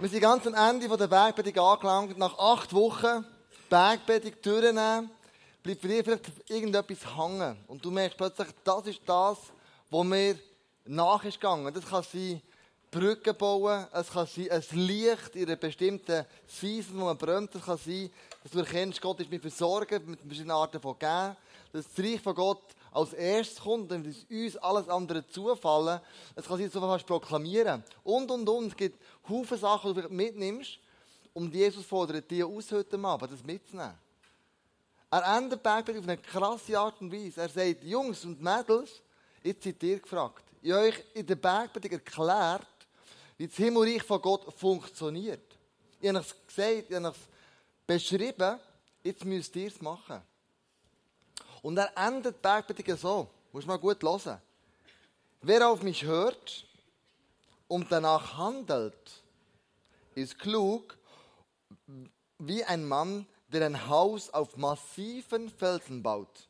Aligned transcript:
Wir 0.00 0.08
sind 0.08 0.22
ganz 0.22 0.46
am 0.46 0.54
Ende 0.54 0.88
der 0.96 1.06
Bergpredigt 1.08 1.58
angelangt. 1.58 2.16
Nach 2.16 2.38
acht 2.38 2.72
Wochen 2.72 3.22
Bergpredigt 3.68 4.44
durchnehmen, 4.46 5.10
bleibt 5.62 5.84
dich 5.84 6.02
vielleicht 6.02 6.32
irgendetwas 6.48 7.18
hängen. 7.18 7.62
Und 7.66 7.84
du 7.84 7.90
merkst 7.90 8.16
plötzlich, 8.16 8.48
das 8.64 8.86
ist 8.86 9.00
das, 9.04 9.36
was 9.90 10.04
mir 10.06 10.38
nach 10.86 11.22
ist 11.26 11.38
gegangen. 11.38 11.74
Das 11.74 11.84
kann 11.84 12.02
sein, 12.02 12.40
Brücken 12.90 13.36
bauen, 13.36 13.86
es 13.92 14.10
kann 14.10 14.26
sein, 14.26 14.50
ein 14.50 14.64
Licht 14.70 15.36
in 15.36 15.46
einer 15.46 15.56
bestimmten 15.56 16.24
Season, 16.46 16.98
wo 16.98 17.04
man 17.04 17.18
brennt. 17.18 17.54
Es 17.54 17.62
kann 17.66 17.76
sein, 17.76 18.08
dass 18.42 18.52
du 18.52 18.58
erkennst, 18.60 19.02
Gott 19.02 19.20
ist 19.20 19.30
mir 19.30 19.38
versorgen 19.38 20.02
mit 20.06 20.20
verschiedenen 20.20 20.52
Arten 20.52 20.80
von 20.80 20.98
Geben. 20.98 21.36
Das 21.74 21.84
Reich 21.98 22.22
von 22.22 22.34
Gott 22.34 22.62
als 22.92 23.12
erstes 23.12 23.60
kommt, 23.60 23.90
dann 23.90 24.04
ist 24.04 24.30
uns 24.30 24.56
alles 24.56 24.88
andere 24.88 25.26
zufallen. 25.26 26.00
Es 26.34 26.46
kann 26.46 26.58
sein, 26.58 26.66
dass 26.66 26.72
du 26.72 26.80
fast 26.80 27.06
proklamieren. 27.06 27.84
Und, 28.02 28.30
und, 28.30 28.48
und. 28.48 28.68
Es 28.68 28.76
gibt 28.76 29.00
Haufen 29.28 29.58
Sachen, 29.58 29.94
die 29.94 30.02
du 30.02 30.08
mitnimmst. 30.08 30.78
Und 31.32 31.54
Jesus 31.54 31.84
fordert 31.84 32.30
dich 32.30 32.42
aus 32.42 32.72
heute 32.72 32.98
Abend, 32.98 33.32
das 33.32 33.44
mitzunehmen. 33.44 33.94
Er 35.10 35.36
endet 35.36 35.62
Bergpredigt 35.62 36.04
auf 36.04 36.08
eine 36.08 36.18
krasse 36.18 36.78
Art 36.78 37.00
und 37.00 37.12
Weise. 37.12 37.40
Er 37.40 37.48
sagt, 37.48 37.82
Jungs 37.84 38.24
und 38.24 38.40
Mädels, 38.40 39.02
jetzt 39.42 39.64
seid 39.64 39.82
ihr 39.82 40.00
gefragt. 40.00 40.44
Ich 40.62 40.70
habe 40.72 40.82
euch 40.82 41.04
in 41.14 41.26
der 41.26 41.36
Bergpredigt 41.36 41.94
erklärt, 41.94 42.66
wie 43.36 43.46
das 43.46 43.56
Himmelreich 43.56 44.02
von 44.02 44.20
Gott 44.20 44.52
funktioniert. 44.54 45.42
Ich 46.00 46.08
habe 46.08 46.18
es 46.18 46.34
gesagt, 46.46 46.90
ich 46.90 46.96
habe 46.96 47.08
es 47.08 47.16
beschrieben, 47.86 48.58
jetzt 49.02 49.24
müsst 49.24 49.54
ihr 49.56 49.68
es 49.68 49.80
machen. 49.80 50.22
Und 51.62 51.76
er 51.76 51.96
endet 51.96 52.36
die 52.36 52.40
Bergpredigt 52.40 52.98
so. 52.98 53.28
Muss 53.52 53.66
man 53.66 53.80
gut 53.80 54.02
hören. 54.02 54.40
Wer 55.42 55.68
auf 55.68 55.82
mich 55.82 56.04
hört 56.04 56.66
und 57.66 57.90
danach 57.90 58.36
handelt, 58.36 59.22
ist 60.14 60.38
klug 60.38 60.98
wie 62.38 62.64
ein 62.64 62.84
Mann, 62.84 63.26
der 63.48 63.66
ein 63.66 63.88
Haus 63.88 64.30
auf 64.30 64.56
massiven 64.56 65.48
Felsen 65.48 66.02
baut. 66.02 66.48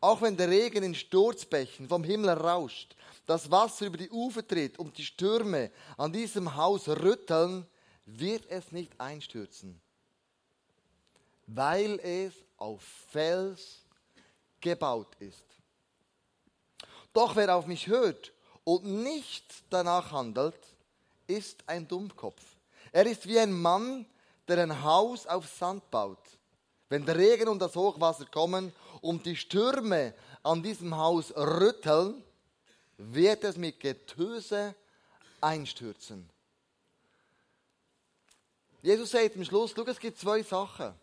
Auch 0.00 0.22
wenn 0.22 0.36
der 0.36 0.48
Regen 0.48 0.82
in 0.82 0.94
Sturzbächen 0.94 1.88
vom 1.88 2.04
Himmel 2.04 2.30
rauscht, 2.30 2.96
das 3.26 3.50
Wasser 3.50 3.86
über 3.86 3.98
die 3.98 4.10
Ufer 4.10 4.46
tritt 4.46 4.78
und 4.78 4.96
die 4.96 5.04
Stürme 5.04 5.70
an 5.96 6.12
diesem 6.12 6.56
Haus 6.56 6.88
rütteln, 6.88 7.66
wird 8.06 8.46
es 8.48 8.72
nicht 8.72 8.92
einstürzen, 8.98 9.80
weil 11.46 12.00
es 12.00 12.34
auf 12.56 12.82
Fels 12.82 13.79
gebaut 14.60 15.14
ist. 15.18 15.44
Doch 17.12 17.36
wer 17.36 17.56
auf 17.56 17.66
mich 17.66 17.86
hört 17.86 18.32
und 18.64 18.84
nicht 18.84 19.44
danach 19.70 20.12
handelt, 20.12 20.58
ist 21.26 21.62
ein 21.66 21.86
Dummkopf. 21.88 22.42
Er 22.92 23.06
ist 23.06 23.26
wie 23.26 23.38
ein 23.38 23.52
Mann, 23.52 24.06
der 24.48 24.58
ein 24.58 24.82
Haus 24.82 25.26
auf 25.26 25.46
Sand 25.48 25.90
baut. 25.90 26.18
Wenn 26.88 27.06
der 27.06 27.16
Regen 27.16 27.48
und 27.48 27.60
das 27.60 27.76
Hochwasser 27.76 28.26
kommen 28.26 28.72
und 29.00 29.24
die 29.26 29.36
Stürme 29.36 30.14
an 30.42 30.62
diesem 30.62 30.96
Haus 30.96 31.32
rütteln, 31.36 32.22
wird 32.96 33.44
es 33.44 33.56
mit 33.56 33.80
Getöse 33.80 34.74
einstürzen. 35.40 36.28
Jesus 38.82 39.10
sagt 39.10 39.36
am 39.36 39.44
Schluss, 39.44 39.72
schau, 39.76 39.82
es 39.84 40.00
gibt 40.00 40.18
zwei 40.18 40.42
Sachen. 40.42 40.94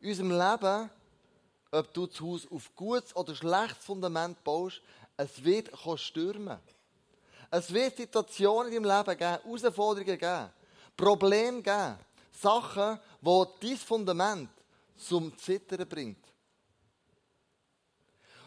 In 0.00 0.10
unserem 0.10 0.30
Leben 0.30 0.90
ob 1.70 1.92
du 1.92 2.06
das 2.06 2.20
Haus 2.20 2.50
auf 2.50 2.74
gutes 2.74 3.14
oder 3.14 3.34
schlechtes 3.34 3.84
Fundament 3.84 4.42
baust, 4.44 4.80
es 5.16 5.42
wird 5.44 5.70
stürmen. 5.96 6.58
Es 7.50 7.72
wird 7.72 7.96
Situationen 7.96 8.72
in 8.72 8.82
deinem 8.82 8.98
Leben 8.98 9.18
geben, 9.18 9.42
Herausforderungen 9.42 10.18
geben, 10.18 10.50
Probleme 10.96 11.62
geben, 11.62 11.98
Sachen, 12.32 13.00
die 13.20 13.44
dein 13.60 13.76
Fundament 13.76 14.50
zum 14.96 15.36
Zittern 15.38 15.88
bringt. 15.88 16.24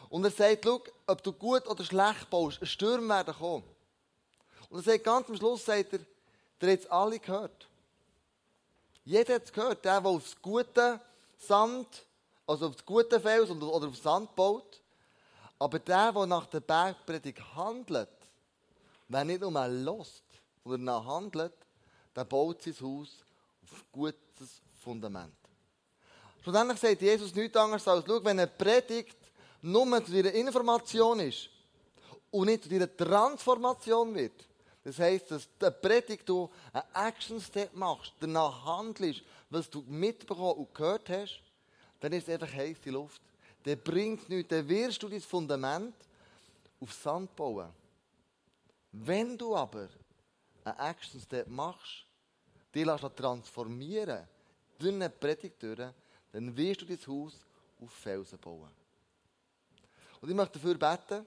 Und 0.10 0.26
er 0.26 0.32
sagt, 0.32 0.66
schau, 0.66 0.84
ob 1.08 1.24
du 1.24 1.34
gut 1.34 1.66
oder 1.68 1.84
schlecht 1.84 2.30
baust, 2.30 2.62
ein 2.62 2.68
Sturm 2.68 3.08
werden 3.10 3.34
kommen. 3.34 3.64
Und 4.70 4.80
er 4.80 4.84
sagt 4.84 5.04
ganz 5.04 5.30
am 5.30 5.36
Schluss, 5.38 5.66
sagt 5.66 5.94
er, 5.94 6.00
der 6.60 6.74
hat 6.74 6.80
es 6.80 6.88
alle 6.88 7.20
gehört. 7.20 7.68
Jeder 9.04 9.36
hat 9.36 9.46
es 9.46 9.54
gehört, 9.54 9.84
der, 9.84 10.00
der 10.00 10.10
aufs 10.10 10.40
gute 10.42 11.00
Sand 11.38 12.06
also 12.46 12.68
auf 12.68 12.76
das 12.76 12.86
gute 12.86 13.20
Fels 13.20 13.50
oder 13.50 13.88
auf 13.88 13.98
Sand 13.98 14.36
baut. 14.36 14.82
Aber 15.60 15.80
der, 15.80 16.12
der 16.12 16.26
nach 16.26 16.48
der 16.48 16.60
Bergpredigt 16.60 17.40
handelt, 17.56 18.10
wer 19.08 19.24
nicht 19.24 19.42
nur 19.42 19.68
lost, 19.68 20.24
sondern 20.64 20.84
nach 20.84 21.06
handelt, 21.06 21.54
der 22.16 22.26
baut 22.26 22.62
sein 22.62 22.76
Haus 22.82 23.24
auf 23.64 23.86
gutes 23.92 24.62
Fundament. 24.84 25.36
Schlussendlich 26.42 26.80
sagt 26.80 27.02
Jesus 27.02 27.36
nichts 27.36 27.56
anderes 27.56 27.88
als, 27.88 28.04
schau, 28.08 28.24
wenn 28.24 28.40
eine 28.40 28.48
Predigt 28.48 29.18
nur 29.62 30.04
zu 30.04 30.12
deiner 30.12 30.34
Information 30.34 31.20
ist 31.20 31.50
und 32.32 32.48
nicht 32.48 32.64
zu 32.64 32.70
deiner 32.70 32.96
Transformation 32.98 34.16
wird, 34.16 34.48
das 34.84 34.98
heisst, 34.98 35.30
dass 35.30 35.48
der 35.60 35.70
Predigt 35.70 36.28
du 36.28 36.50
einen 36.74 37.08
Action-Step 37.08 37.76
machst, 37.76 38.14
danach 38.20 38.66
handelst, 38.66 39.22
was 39.50 39.70
du 39.70 39.84
mitbekommen 39.88 40.58
und 40.58 40.74
gehört 40.74 41.08
hast, 41.10 41.40
dann 42.02 42.12
ist 42.14 42.28
es 42.28 42.34
einfach 42.34 42.54
heiße 42.54 42.90
Luft. 42.90 43.22
Dann 43.64 43.80
bringt 43.80 44.24
es 44.24 44.30
nichts. 44.30 44.50
Dann 44.50 44.68
wirst 44.68 45.02
du 45.02 45.08
dein 45.08 45.22
Fundament 45.22 45.96
auf 46.82 46.92
Sand 46.92 47.34
bauen. 47.36 47.70
Wenn 48.92 49.38
du 49.38 49.56
aber 49.56 49.88
einen 50.66 50.80
Action 50.80 51.22
Step 51.22 51.48
machst, 51.48 52.06
die 52.74 52.84
lässt 52.84 53.16
transformieren 53.16 54.28
durch 54.78 54.94
eine 54.94 55.10
Predigt 55.10 55.64
dann 55.64 56.58
wirst 56.58 56.82
du 56.82 56.86
dein 56.86 57.08
Haus 57.08 57.34
auf 57.80 57.92
Felsen 57.92 58.40
bauen. 58.40 58.70
Und 60.20 60.30
ich 60.30 60.36
möchte 60.36 60.60
dafür 60.60 60.76
beten, 60.76 61.26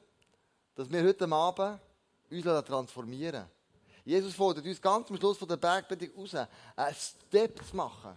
dass 0.75 0.91
wir 0.91 1.03
heute 1.03 1.31
Abend 1.31 1.81
uns 2.31 2.67
transformieren 2.67 3.47
Jesus 4.05 4.34
fordert 4.34 4.67
uns 4.67 4.83
ganz 4.83 5.09
am 5.09 5.17
Schluss 5.17 5.39
von 5.39 5.49
der 5.49 5.57
Bergpredigt 5.57 6.15
raus, 6.15 6.34
einen 6.34 6.95
Step 6.95 7.65
zu 7.65 7.75
machen. 7.75 8.15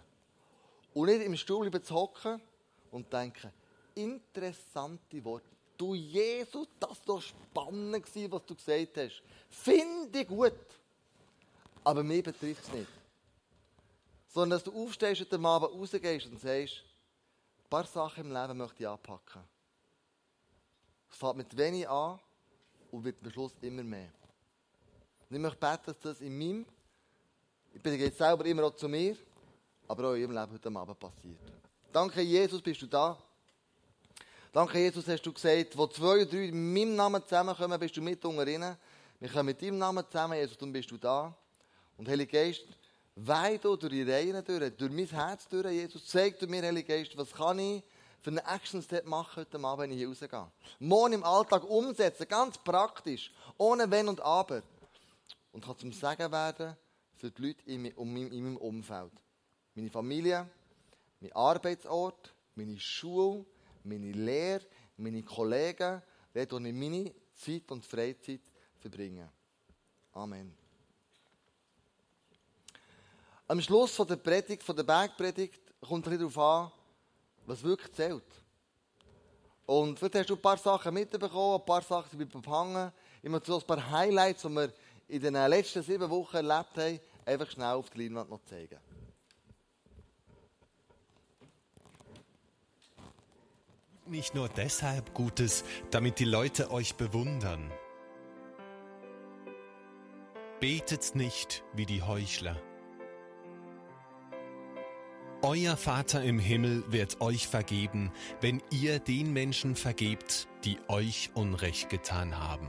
Und 0.92 1.06
nicht 1.06 1.22
im 1.22 1.36
Stuhl 1.36 1.70
zu 1.82 1.94
hocken 1.94 2.42
und 2.90 3.12
denken, 3.12 3.52
interessante 3.94 5.24
Worte. 5.24 5.46
Du 5.76 5.94
Jesus, 5.94 6.66
das 6.80 7.06
war 7.06 7.20
spannend, 7.20 8.04
was 8.30 8.46
du 8.46 8.54
gesagt 8.54 8.96
hast. 8.96 9.22
Finde 9.48 10.20
ich 10.20 10.26
gut. 10.26 10.52
Aber 11.84 12.02
mich 12.02 12.22
betrifft 12.22 12.64
es 12.64 12.72
nicht. 12.72 12.88
Sondern 14.26 14.58
dass 14.58 14.64
du 14.64 14.72
aufstehst 14.72 15.20
und 15.22 15.32
am 15.34 15.46
Abend 15.46 15.72
rausgehst 15.72 16.26
und 16.26 16.40
sagst, 16.40 16.82
ein 17.58 17.70
paar 17.70 17.86
Sachen 17.86 18.24
im 18.24 18.32
Leben 18.32 18.58
möchte 18.58 18.82
ich 18.82 18.88
anpacken. 18.88 19.42
Es 21.10 21.16
fängt 21.16 21.36
mit 21.36 21.56
wenig 21.56 21.88
an 21.88 22.18
und 22.90 23.04
wird 23.04 23.22
am 23.22 23.30
Schluss 23.30 23.54
immer 23.60 23.82
mehr. 23.82 24.10
Und 25.28 25.36
ich 25.36 25.42
möchte 25.42 25.58
beten, 25.58 25.82
dass 25.86 25.98
das 26.00 26.20
in 26.20 26.36
meinem, 26.36 26.66
ich 27.72 27.82
bin 27.82 27.98
jetzt 27.98 28.18
selber 28.18 28.44
immer 28.46 28.64
auch 28.64 28.74
zu 28.74 28.88
mir, 28.88 29.16
aber 29.86 30.08
auch 30.08 30.14
in 30.14 30.22
ihrem 30.22 30.32
Leben 30.32 30.52
heute 30.52 30.68
Abend 30.68 30.98
passiert. 30.98 31.57
Danke, 31.92 32.20
Jesus, 32.20 32.60
bist 32.60 32.82
du 32.82 32.86
da. 32.86 33.16
Danke, 34.52 34.78
Jesus, 34.78 35.08
hast 35.08 35.22
du 35.22 35.32
gesagt, 35.32 35.76
wo 35.76 35.86
zwei 35.86 36.24
drei 36.24 36.44
in 36.44 36.72
meinem 36.72 36.96
Namen 36.96 37.22
zusammenkommen, 37.22 37.80
bist 37.80 37.96
du 37.96 38.02
mit 38.02 38.22
unter 38.24 38.46
ihnen. 38.46 38.76
Wir 39.18 39.28
kommen 39.30 39.46
mit 39.46 39.62
deinem 39.62 39.78
Namen 39.78 40.04
zusammen, 40.06 40.38
Jesus, 40.38 40.58
dann 40.58 40.70
bist 40.70 40.90
du 40.90 40.98
da. 40.98 41.34
Und 41.96 42.06
Heiliger 42.06 42.32
Geist, 42.32 42.66
weih 43.16 43.56
du 43.56 43.74
durch 43.76 43.92
die 43.92 44.02
Reihen 44.02 44.44
durch, 44.44 44.76
durch 44.76 44.92
mein 44.92 45.06
Herz 45.06 45.48
durch, 45.48 45.66
Jesus. 45.66 46.06
Zeig 46.06 46.38
du 46.38 46.46
mir, 46.46 46.62
Heiliger 46.62 46.94
Geist, 46.94 47.16
was 47.16 47.32
kann 47.32 47.58
ich 47.58 47.82
für 48.20 48.30
einen 48.30 48.38
Action-Step 48.38 49.06
machen 49.06 49.36
heute 49.36 49.58
Abend, 49.58 49.78
wenn 49.78 49.90
ich 49.92 49.98
hier 49.98 50.08
rausgehe. 50.08 50.46
Morgen 50.80 51.14
im 51.14 51.24
Alltag 51.24 51.64
umsetzen, 51.64 52.28
ganz 52.28 52.58
praktisch, 52.58 53.32
ohne 53.56 53.90
Wenn 53.90 54.08
und 54.08 54.20
Aber. 54.20 54.62
Und 55.52 55.64
kann 55.64 55.78
zum 55.78 55.92
Segen 55.92 56.30
werden 56.30 56.76
für 57.16 57.30
die 57.30 57.42
Leute 57.42 57.62
in 57.64 57.82
meinem 57.82 58.56
Umfeld. 58.58 59.12
Meine 59.74 59.90
Familie, 59.90 60.46
mein 61.20 61.32
Arbeitsort, 61.32 62.34
meine 62.54 62.78
Schule, 62.78 63.44
meine 63.84 64.12
Lehre, 64.12 64.66
meine 64.96 65.22
Kollegen, 65.22 66.02
dort, 66.32 66.52
wo 66.52 66.58
ich 66.58 66.74
meine 66.74 67.14
Zeit 67.34 67.70
und 67.70 67.84
Freizeit 67.84 68.40
verbringe. 68.78 69.30
Amen. 70.12 70.56
Am 73.46 73.60
Schluss 73.60 73.94
von 73.94 74.06
der 74.06 74.16
Predigt, 74.16 74.62
von 74.62 74.76
der 74.76 74.82
Bergpredigt, 74.82 75.60
kommt 75.80 76.06
es 76.06 76.18
darauf 76.18 76.38
an, 76.38 76.72
was 77.46 77.62
wirklich 77.62 77.92
zählt. 77.92 78.24
Und 79.64 79.98
vielleicht 79.98 80.16
hast 80.16 80.30
du 80.30 80.34
ein 80.34 80.42
paar 80.42 80.58
Sachen 80.58 80.94
mitbekommen, 80.94 81.60
ein 81.60 81.64
paar 81.64 81.82
Sachen 81.82 82.18
sind 82.18 82.42
behangen. 82.42 82.92
Ich 83.22 83.30
möchte 83.30 83.46
so 83.46 83.58
ein 83.58 83.66
paar 83.66 83.90
Highlights, 83.90 84.42
die 84.42 84.48
wir 84.48 84.72
in 85.08 85.22
den 85.22 85.34
letzten 85.34 85.82
sieben 85.82 86.08
Wochen 86.10 86.36
erlebt 86.36 86.76
haben, 86.76 87.00
einfach 87.24 87.50
schnell 87.50 87.72
auf 87.72 87.88
der 87.90 88.02
Leinwand 88.02 88.30
noch 88.30 88.44
zeigen. 88.44 88.78
Nicht 94.10 94.34
nur 94.34 94.48
deshalb 94.48 95.14
Gutes, 95.14 95.64
damit 95.90 96.18
die 96.18 96.24
Leute 96.24 96.70
euch 96.70 96.94
bewundern. 96.96 97.70
Betet 100.60 101.14
nicht 101.14 101.64
wie 101.74 101.86
die 101.86 102.02
Heuchler. 102.02 102.60
Euer 105.42 105.76
Vater 105.76 106.24
im 106.24 106.40
Himmel 106.40 106.82
wird 106.88 107.20
euch 107.20 107.46
vergeben, 107.46 108.10
wenn 108.40 108.60
ihr 108.72 108.98
den 108.98 109.32
Menschen 109.32 109.76
vergebt, 109.76 110.48
die 110.64 110.78
euch 110.88 111.30
Unrecht 111.34 111.90
getan 111.90 112.38
haben. 112.38 112.66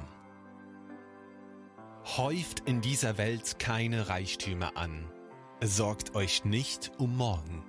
Häuft 2.17 2.61
in 2.67 2.81
dieser 2.81 3.17
Welt 3.17 3.57
keine 3.57 4.09
Reichtümer 4.09 4.77
an, 4.77 5.11
sorgt 5.63 6.13
euch 6.13 6.45
nicht 6.45 6.91
um 6.99 7.17
morgen. 7.17 7.63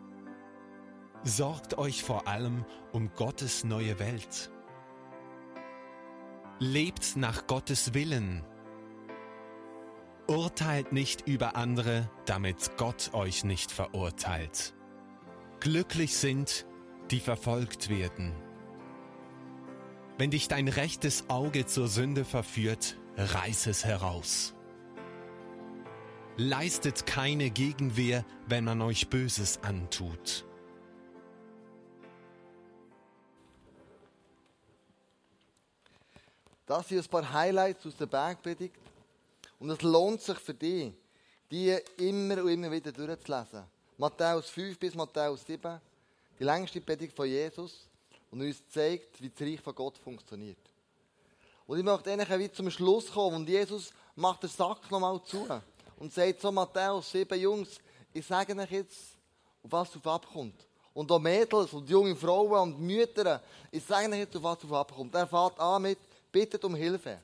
Sorgt 1.22 1.76
euch 1.76 2.02
vor 2.02 2.26
allem 2.26 2.64
um 2.92 3.10
Gottes 3.14 3.62
neue 3.64 3.98
Welt. 3.98 4.50
Lebt 6.58 7.16
nach 7.16 7.46
Gottes 7.46 7.92
Willen. 7.92 8.42
Urteilt 10.26 10.92
nicht 10.92 11.26
über 11.26 11.56
andere, 11.56 12.08
damit 12.24 12.78
Gott 12.78 13.12
euch 13.12 13.44
nicht 13.44 13.70
verurteilt. 13.70 14.74
Glücklich 15.60 16.16
sind, 16.16 16.66
die 17.10 17.20
verfolgt 17.20 17.90
werden. 17.90 18.32
Wenn 20.16 20.30
dich 20.30 20.48
dein 20.48 20.68
rechtes 20.68 21.28
Auge 21.28 21.66
zur 21.66 21.88
Sünde 21.88 22.24
verführt, 22.24 22.96
reiß 23.16 23.66
es 23.66 23.84
heraus. 23.84 24.54
Leistet 26.38 27.04
keine 27.04 27.50
Gegenwehr, 27.50 28.24
wenn 28.46 28.64
man 28.64 28.80
euch 28.80 29.10
Böses 29.10 29.62
antut. 29.62 30.46
Das 36.70 36.88
sind 36.88 37.02
ein 37.02 37.10
paar 37.10 37.32
Highlights 37.32 37.84
aus 37.84 37.96
der 37.96 38.06
Bergpredigt. 38.06 38.76
Und 39.58 39.70
es 39.70 39.82
lohnt 39.82 40.22
sich 40.22 40.38
für 40.38 40.54
dich, 40.54 40.92
die 41.50 41.76
immer 41.96 42.44
und 42.44 42.48
immer 42.48 42.70
wieder 42.70 42.92
durchzulesen. 42.92 43.64
Matthäus 43.98 44.50
5 44.50 44.78
bis 44.78 44.94
Matthäus 44.94 45.44
7, 45.44 45.80
die 46.38 46.44
längste 46.44 46.80
Predigt 46.80 47.16
von 47.16 47.26
Jesus 47.26 47.88
und 48.30 48.42
uns 48.42 48.62
zeigt, 48.68 49.20
wie 49.20 49.30
das 49.30 49.40
Reich 49.40 49.60
von 49.60 49.74
Gott 49.74 49.98
funktioniert. 49.98 50.60
Und 51.66 51.78
ich 51.78 51.84
möchte 51.84 52.12
eigentlich 52.12 52.38
wie 52.38 52.52
zum 52.52 52.70
Schluss 52.70 53.10
kommen 53.10 53.38
und 53.38 53.48
Jesus 53.48 53.92
macht 54.14 54.44
den 54.44 54.50
Sack 54.50 54.88
nochmal 54.92 55.20
zu 55.24 55.44
und 55.98 56.14
sagt 56.14 56.40
so, 56.40 56.52
Matthäus 56.52 57.10
7, 57.10 57.36
Jungs, 57.40 57.80
ich 58.12 58.24
sage 58.24 58.56
euch 58.56 58.70
jetzt, 58.70 59.16
auf 59.64 59.72
was 59.72 59.96
es 59.96 60.06
abkommt. 60.06 60.68
Und 60.94 61.10
auch 61.10 61.18
Mädels 61.18 61.72
und 61.72 61.90
junge 61.90 62.14
Frauen 62.14 62.74
und 62.74 62.80
Mütter, 62.80 63.42
ich 63.72 63.84
sage 63.84 64.08
euch 64.12 64.18
jetzt, 64.18 64.36
auf 64.36 64.44
was 64.44 64.62
es 64.62 64.70
abkommt. 64.70 65.12
Er 65.16 65.26
fährt 65.26 65.58
an 65.58 65.82
mit, 65.82 65.98
bittet 66.32 66.64
um 66.64 66.74
Hilfe. 66.74 67.20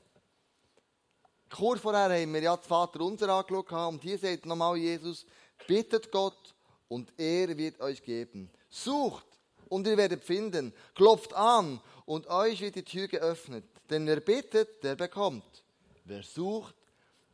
Kurz 1.49 1.79
vorher 1.81 2.09
haben 2.09 2.33
wir 2.33 2.41
ja 2.41 2.57
das 2.57 2.67
Vater 2.67 3.01
unser 3.01 3.29
angeschaut 3.29 3.71
und 3.71 4.01
hier 4.01 4.17
sagt 4.17 4.45
nochmal 4.45 4.77
Jesus, 4.77 5.25
bittet 5.65 6.11
Gott 6.11 6.53
und 6.87 7.11
er 7.17 7.57
wird 7.57 7.79
euch 7.79 8.03
geben. 8.03 8.49
Sucht 8.69 9.25
und 9.69 9.87
ihr 9.87 9.97
werdet 9.97 10.23
finden. 10.23 10.73
Klopft 10.93 11.33
an 11.33 11.81
und 12.05 12.27
euch 12.27 12.61
wird 12.61 12.75
die 12.75 12.83
Tür 12.83 13.07
geöffnet. 13.07 13.65
Denn 13.89 14.05
wer 14.05 14.19
bittet, 14.19 14.83
der 14.83 14.95
bekommt. 14.95 15.63
Wer 16.03 16.23
sucht, 16.23 16.75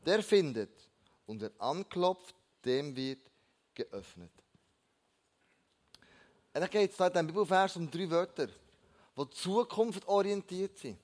der 0.06 0.22
findet. 0.22 0.72
Und 1.26 1.42
wer 1.42 1.52
anklopft, 1.60 2.36
dem 2.66 2.96
wird 2.96 3.20
geöffnet. 3.74 4.32
Und 6.54 6.72
geht 6.72 6.92
es 6.92 6.98
da 6.98 7.08
in 7.08 7.14
diesem 7.14 7.28
Bibelvers 7.28 7.76
um 7.78 7.90
drei 7.90 8.10
Wörter, 8.10 8.48
die 8.48 9.30
zukunftsorientiert 9.32 10.78
sind. 10.78 11.00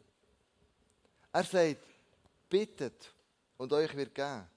Er 1.32 1.44
sagt, 1.44 1.78
bittet 2.50 3.14
und 3.58 3.72
euch 3.74 3.96
wird 3.96 4.16
geben. 4.16 4.48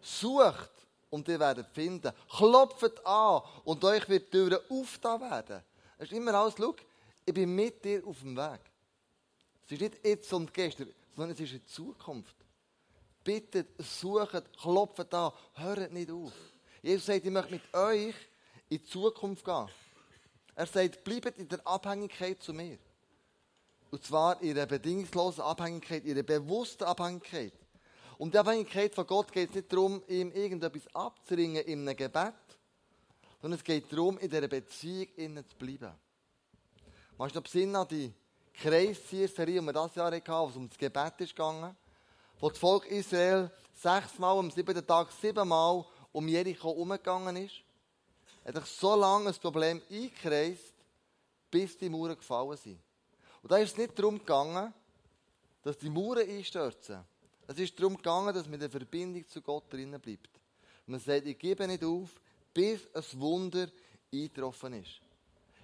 Sucht 0.00 0.70
und 1.10 1.26
ihr 1.28 1.40
werdet 1.40 1.68
finden. 1.68 2.12
Klopft 2.28 3.04
an 3.06 3.42
und 3.64 3.82
euch 3.84 4.08
wird 4.08 4.26
die 4.26 4.30
Türen 4.30 4.58
aufgetan 4.68 5.20
werden. 5.20 5.62
Es 5.96 6.10
ist 6.10 6.16
immer 6.16 6.34
alles, 6.34 6.54
schau, 6.56 6.74
ich 7.24 7.34
bin 7.34 7.54
mit 7.54 7.84
dir 7.84 8.06
auf 8.06 8.20
dem 8.20 8.36
Weg. 8.36 8.60
Es 9.64 9.72
ist 9.72 9.80
nicht 9.80 10.04
jetzt 10.04 10.32
und 10.32 10.52
gestern, 10.52 10.92
sondern 11.16 11.34
es 11.34 11.40
ist 11.40 11.52
in 11.52 11.66
Zukunft. 11.66 12.34
Bittet, 13.24 13.68
sucht, 13.78 14.44
klopft 14.60 15.12
an, 15.12 15.32
hört 15.54 15.92
nicht 15.92 16.10
auf. 16.10 16.32
Jesus 16.82 17.06
sagt, 17.06 17.24
ich 17.24 17.30
möchte 17.30 17.52
mit 17.52 17.74
euch 17.74 18.14
in 18.68 18.78
die 18.78 18.82
Zukunft 18.84 19.44
gehen. 19.44 19.68
Er 20.54 20.66
sagt, 20.66 21.04
bleibt 21.04 21.38
in 21.38 21.48
der 21.48 21.66
Abhängigkeit 21.66 22.42
zu 22.42 22.52
mir. 22.52 22.78
Und 23.90 24.04
zwar 24.04 24.40
in 24.42 24.54
der 24.54 24.66
bedingungslosen 24.66 25.42
Abhängigkeit, 25.42 26.04
in 26.04 26.14
der 26.14 26.22
bewussten 26.22 26.84
Abhängigkeit. 26.84 27.52
Und 28.18 28.34
die 28.34 28.38
Abhängigkeit 28.38 28.94
von 28.94 29.06
Gott 29.06 29.32
geht 29.32 29.50
es 29.50 29.54
nicht 29.54 29.72
darum, 29.72 30.02
ihm 30.08 30.32
irgendetwas 30.32 30.94
abzuringen 30.94 31.62
in 31.64 31.88
einem 31.88 31.96
Gebet, 31.96 32.34
sondern 33.40 33.58
es 33.58 33.64
geht 33.64 33.90
darum, 33.92 34.18
in 34.18 34.28
dieser 34.28 34.48
Beziehung 34.48 35.06
innen 35.16 35.48
zu 35.48 35.56
bleiben. 35.56 35.94
Machst 37.16 37.34
du 37.34 37.40
noch 37.40 37.46
Sinn 37.46 37.74
an 37.76 37.88
die 37.88 38.12
Kreiszieher-Serie, 38.54 39.60
die 39.60 39.66
wir 39.66 39.72
dieses 39.72 39.94
Jahr 39.94 40.12
hatten, 40.12 40.32
wo 40.32 40.48
es 40.48 40.56
um 40.56 40.68
das 40.68 40.78
Gebet 40.78 41.16
gegangen, 41.18 41.76
wo 42.40 42.48
das 42.48 42.58
Volk 42.58 42.86
Israel 42.86 43.50
sechsmal 43.72 44.38
am 44.38 44.50
siebten 44.50 44.84
Tag 44.86 45.12
siebenmal 45.12 45.84
um 46.12 46.26
Jericho 46.26 46.70
umgegangen 46.70 47.36
ist, 47.36 47.54
hat 48.44 48.56
sich 48.56 48.76
so 48.76 48.96
lange 48.96 49.26
das 49.26 49.38
Problem 49.38 49.80
eingekreist, 49.90 50.74
bis 51.50 51.76
die 51.78 51.88
Mauern 51.88 52.16
gefallen 52.16 52.56
sind. 52.56 52.80
Und 53.42 53.52
da 53.52 53.58
ist 53.58 53.72
es 53.72 53.76
nicht 53.76 53.98
darum 53.98 54.18
gegangen, 54.18 54.72
dass 55.62 55.78
die 55.78 55.90
Mauern 55.90 56.28
einstürzen, 56.28 57.04
es 57.46 57.58
ist 57.58 57.78
darum 57.78 57.96
gegangen, 57.96 58.34
dass 58.34 58.44
man 58.44 58.54
in 58.54 58.60
der 58.60 58.70
Verbindung 58.70 59.26
zu 59.26 59.40
Gott 59.40 59.72
drinnen 59.72 59.98
bleibt. 60.00 60.28
man 60.86 61.00
sagt, 61.00 61.26
ich 61.26 61.38
gebe 61.38 61.66
nicht 61.66 61.82
auf, 61.82 62.10
bis 62.52 62.86
ein 62.94 63.20
Wunder 63.20 63.68
eingetroffen 64.12 64.74
ist. 64.74 65.00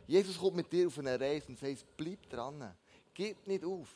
Jesus 0.07 0.39
kommt 0.39 0.57
mit 0.57 0.73
dir 0.73 0.87
auf 0.87 0.99
eine 0.99 1.19
Reise 1.19 1.49
und 1.49 1.59
sagt, 1.59 1.85
bleib 1.97 2.29
dran. 2.31 2.75
Gib 3.13 3.47
nicht 3.47 3.65
auf. 3.65 3.89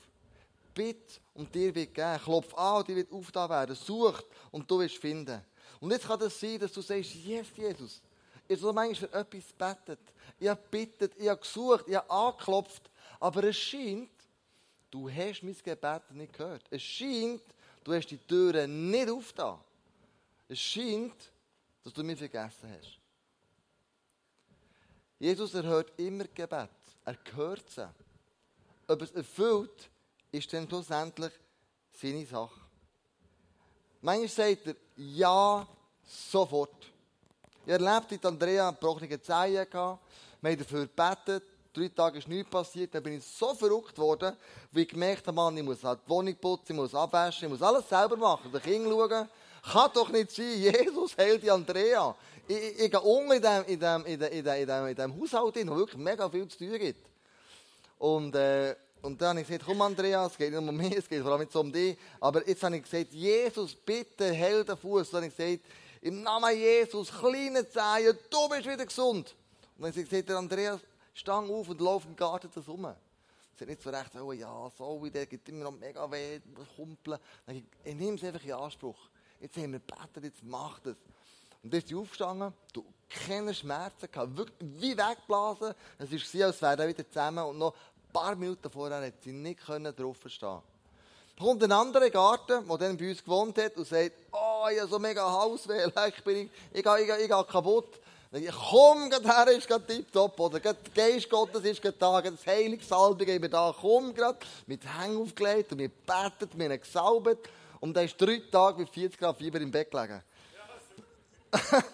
Bitte 0.74 1.20
und 1.34 1.54
dir 1.54 1.74
wird 1.74 1.94
geben. 1.94 2.18
Klopf 2.22 2.54
an 2.54 2.84
dir 2.84 2.96
wird 2.96 3.12
aufgetan 3.12 3.50
werden. 3.50 3.74
Sucht 3.74 4.26
und 4.50 4.70
du 4.70 4.80
wirst 4.80 4.96
finden. 4.96 5.40
Und 5.80 5.90
jetzt 5.90 6.06
kann 6.06 6.18
das 6.18 6.38
sein, 6.38 6.58
dass 6.58 6.72
du 6.72 6.80
sagst, 6.80 7.14
yes, 7.14 7.46
Jesus. 7.56 8.02
Ich 8.46 8.62
habe 8.62 8.72
manchmal 8.72 9.10
für 9.10 9.16
etwas 9.16 9.48
gebetet. 9.48 10.00
Ich 10.38 10.48
habe 10.48 10.60
gebeten, 10.70 11.10
ich 11.18 11.28
habe 11.28 11.40
gesucht, 11.40 11.84
ich 11.86 11.94
habe 11.94 12.10
angeklopft. 12.10 12.90
Aber 13.20 13.44
es 13.44 13.56
scheint, 13.56 14.10
du 14.90 15.10
hast 15.10 15.42
mein 15.42 15.56
Gebet 15.62 16.10
nicht 16.12 16.32
gehört. 16.32 16.64
Es 16.70 16.82
scheint, 16.82 17.42
Du 17.88 17.94
hast 17.94 18.08
die 18.08 18.18
Türen 18.18 18.90
nicht 18.90 19.08
aufgetan. 19.08 19.58
Es 20.46 20.58
scheint, 20.58 21.32
dass 21.82 21.90
du 21.94 22.04
mich 22.04 22.18
vergessen 22.18 22.70
hast. 22.70 22.98
Jesus 25.18 25.54
erhört 25.54 25.98
immer 25.98 26.24
Gebet. 26.24 26.68
Er 27.06 27.16
hört 27.34 27.70
sie. 27.70 27.88
Ob 28.86 29.00
es 29.00 29.10
erfüllt, 29.12 29.88
ist 30.30 30.52
dann 30.52 30.68
schlussendlich 30.68 31.32
seine 31.98 32.26
Sache. 32.26 32.60
Manchmal 34.02 34.28
sagt 34.28 34.66
er, 34.66 34.76
ja, 34.96 35.66
sofort. 36.04 36.92
Ich 37.64 37.72
erlebte 37.72 38.28
Andrea 38.28 38.70
gebrochene 38.70 39.18
Zehen. 39.18 39.66
Wir 39.72 39.98
haben 40.50 40.58
dafür 40.58 40.86
gebetet 40.86 41.44
drei 41.78 41.88
Tage 41.88 42.18
ist 42.18 42.28
nichts 42.28 42.50
passiert. 42.50 42.94
Dann 42.94 43.02
bin 43.02 43.14
ich 43.14 43.24
so 43.24 43.54
verrückt 43.54 43.98
worden, 43.98 44.36
wie 44.72 44.82
ich 44.82 44.88
gemerkt 44.88 45.26
habe, 45.26 45.34
Mann, 45.34 45.56
ich 45.56 45.62
muss 45.62 45.82
halt 45.84 46.00
die 46.04 46.10
Wohnung 46.10 46.34
putzen, 46.36 46.72
ich 46.72 46.76
muss 46.76 46.94
abwaschen, 46.94 47.44
ich 47.44 47.50
muss 47.50 47.62
alles 47.62 47.88
selber 47.88 48.16
machen, 48.16 48.50
den 48.50 48.62
Kind 48.62 48.84
schauen. 48.86 49.28
Kann 49.72 49.90
doch 49.92 50.08
nicht 50.08 50.30
sein, 50.30 50.52
Jesus 50.58 51.16
heilt 51.16 51.42
die 51.42 51.50
Andrea. 51.50 52.14
Ich, 52.46 52.56
ich, 52.56 52.80
ich 52.80 52.90
gehe 52.90 53.00
unten 53.00 53.32
in 53.32 53.42
dem, 53.42 53.64
in 53.66 53.80
dem, 53.80 54.06
in 54.06 54.18
dem, 54.18 54.32
in 54.32 54.66
dem, 54.66 54.86
in 54.86 54.96
dem, 54.96 55.20
Haushalt 55.20 55.56
hin, 55.56 55.68
wo 55.70 55.76
wirklich 55.76 55.98
mega 55.98 56.28
viel 56.28 56.48
zu 56.48 56.58
tun 56.58 56.78
gibt. 56.78 57.04
Und, 57.98 58.34
äh, 58.34 58.74
und 59.02 59.20
dann 59.20 59.30
habe 59.30 59.40
ich 59.40 59.46
gesagt, 59.46 59.64
komm 59.66 59.82
Andrea, 59.82 60.26
es 60.26 60.36
geht 60.36 60.50
nicht 60.50 60.58
um 60.58 60.76
mich, 60.76 60.92
es 60.96 61.08
geht 61.08 61.22
vor 61.22 61.32
allem 61.32 61.42
nicht 61.42 61.54
um 61.54 61.72
dich. 61.72 61.96
Aber 62.20 62.46
jetzt 62.48 62.62
habe 62.62 62.76
ich 62.76 62.82
gesagt, 62.82 63.12
Jesus, 63.12 63.74
bitte, 63.74 64.30
heil 64.30 64.64
den 64.64 64.76
Fuß. 64.76 65.10
Dann 65.10 65.22
habe 65.22 65.26
ich 65.26 65.36
gesagt, 65.36 65.64
im 66.00 66.22
Namen 66.22 66.56
Jesus, 66.56 67.10
kleine 67.12 67.68
Zehen, 67.68 68.16
du 68.30 68.48
bist 68.48 68.66
wieder 68.66 68.86
gesund. 68.86 69.34
Und 69.76 69.84
dann 69.84 69.90
habe 69.90 70.00
ich 70.00 70.08
gesagt, 70.08 70.30
Andreas, 70.30 70.80
Stang 71.18 71.50
auf 71.50 71.68
und 71.68 71.80
lauf 71.80 72.04
im 72.04 72.14
Garten 72.14 72.48
das 72.54 72.68
rum. 72.68 72.86
Sie 73.56 73.64
hat 73.64 73.68
nicht 73.68 73.82
so 73.82 73.90
recht, 73.90 74.14
oh 74.14 74.30
ja, 74.30 74.70
so 74.78 75.02
wie 75.02 75.10
der 75.10 75.26
gibt 75.26 75.48
immer 75.48 75.64
noch 75.64 75.72
mega 75.72 76.08
weh, 76.08 76.40
kumpeln. 76.76 77.18
Ich, 77.48 77.64
ich 77.82 77.94
nehme 77.96 78.16
es 78.16 78.22
einfach 78.22 78.44
in 78.44 78.52
Anspruch. 78.52 78.96
Jetzt 79.40 79.56
haben 79.56 79.72
wir 79.72 79.80
gebetet, 79.80 80.22
jetzt 80.22 80.44
macht 80.44 80.86
es. 80.86 80.96
Und 81.64 81.72
dann 81.72 81.80
ist 81.80 81.88
sie 81.88 81.96
aufgestanden, 81.96 82.54
du 82.72 82.84
keine 83.08 83.52
Schmerzen 83.52 84.08
gehabt, 84.08 84.36
wirklich 84.36 84.58
wie 84.60 84.96
weggeblasen. 84.96 85.74
Es 85.98 86.12
ist 86.12 86.30
sie, 86.30 86.44
als 86.44 86.62
wäre 86.62 86.82
er 86.82 86.88
wieder 86.88 87.08
zusammen 87.08 87.44
und 87.46 87.58
noch 87.58 87.74
ein 87.74 88.12
paar 88.12 88.36
Minuten 88.36 88.70
vorher 88.70 89.04
hat 89.04 89.20
sie 89.20 89.32
nicht 89.32 89.58
drauf 89.66 90.18
stehen. 90.26 90.62
Da 91.36 91.44
kommt 91.44 91.64
ein 91.64 91.72
anderer 91.72 92.10
Garten, 92.10 92.64
der 92.68 92.78
dann 92.78 92.96
bei 92.96 93.10
uns 93.10 93.24
gewohnt 93.24 93.58
hat 93.58 93.76
und 93.76 93.88
sagt, 93.88 94.12
oh, 94.30 94.66
ich 94.72 94.78
habe 94.78 94.88
so 94.88 95.00
mega 95.00 95.28
Hausweh, 95.28 95.84
ich 96.08 96.22
bin, 96.22 96.48
ich, 96.72 96.78
ich, 96.78 96.86
ich, 96.86 97.08
ich, 97.08 97.24
ich 97.24 97.28
kaputt. 97.28 97.98
Ich 98.30 98.50
komm, 98.50 99.08
gerade 99.08 99.26
her, 99.26 99.56
ist 99.56 99.66
gerade 99.66 99.86
tipptopp, 99.86 100.38
oder 100.38 100.60
der 100.60 100.76
Geist 100.94 101.30
Gottes 101.30 101.64
ist 101.64 101.80
gerade 101.80 101.96
da, 101.98 102.20
das 102.20 102.46
heilige 102.46 102.84
Salbung 102.84 103.26
eben 103.26 103.50
da, 103.50 103.74
komm 103.80 104.12
gerade, 104.12 104.38
mit 104.66 104.82
Hängen 104.84 105.22
aufgelegt 105.22 105.72
und 105.72 105.78
wir 105.78 105.88
betet, 105.88 106.58
wir 106.58 106.68
haben 106.68 106.80
gesalbt 106.80 107.48
Und 107.80 107.96
der 107.96 108.04
ist 108.04 108.20
drei 108.20 108.42
Tage 108.50 108.80
mit 108.80 108.90
40 108.90 109.18
Grad 109.18 109.38
Fieber 109.38 109.58
im 109.60 109.70
Bett 109.70 109.90
gelegen. 109.90 110.22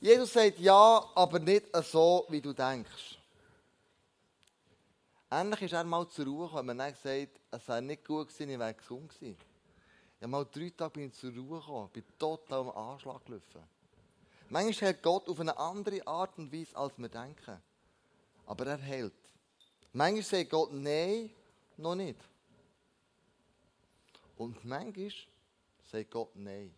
Jesus 0.00 0.32
sagt 0.32 0.58
ja, 0.58 1.04
aber 1.14 1.38
nicht 1.38 1.66
so, 1.84 2.26
wie 2.28 2.40
du 2.40 2.52
denkst. 2.52 3.18
Ähnlich 5.30 5.62
ist 5.62 5.72
er 5.74 5.84
mal 5.84 6.08
zur 6.08 6.26
Ruhe 6.26 6.46
gekommen. 6.46 6.76
Man 6.76 6.86
hat 6.86 7.00
gesagt, 7.00 7.40
es 7.52 7.66
sei 7.66 7.80
nicht 7.80 8.04
gut 8.04 8.28
gewesen, 8.28 8.50
ich 8.50 8.58
wäre 8.58 8.74
gesund 8.74 9.14
gewesen. 9.14 9.36
Ja, 10.20 10.26
mal 10.26 10.44
drei 10.44 10.72
Tage 10.76 10.90
bin 10.90 11.06
ich 11.06 11.14
zur 11.14 11.32
Ruhe 11.32 11.60
gekommen, 11.60 11.88
bin 11.90 12.04
total 12.18 12.60
am 12.60 12.70
Anschlag 12.70 13.24
gelaufen. 13.24 13.73
Manchmal 14.48 14.88
hält 14.88 15.02
Gott 15.02 15.28
auf 15.28 15.40
eine 15.40 15.56
andere 15.56 16.06
Art 16.06 16.36
und 16.38 16.52
Weise, 16.52 16.76
als 16.76 16.96
wir 16.96 17.08
denken. 17.08 17.60
Aber 18.46 18.66
er 18.66 18.78
hält. 18.78 19.12
Manchmal 19.92 20.22
sagt 20.22 20.50
Gott 20.50 20.72
Nein, 20.72 21.30
noch 21.76 21.94
nicht. 21.94 22.18
Und 24.36 24.64
manchmal 24.64 25.12
sagt 25.90 26.10
Gott 26.10 26.34
Nein. 26.34 26.74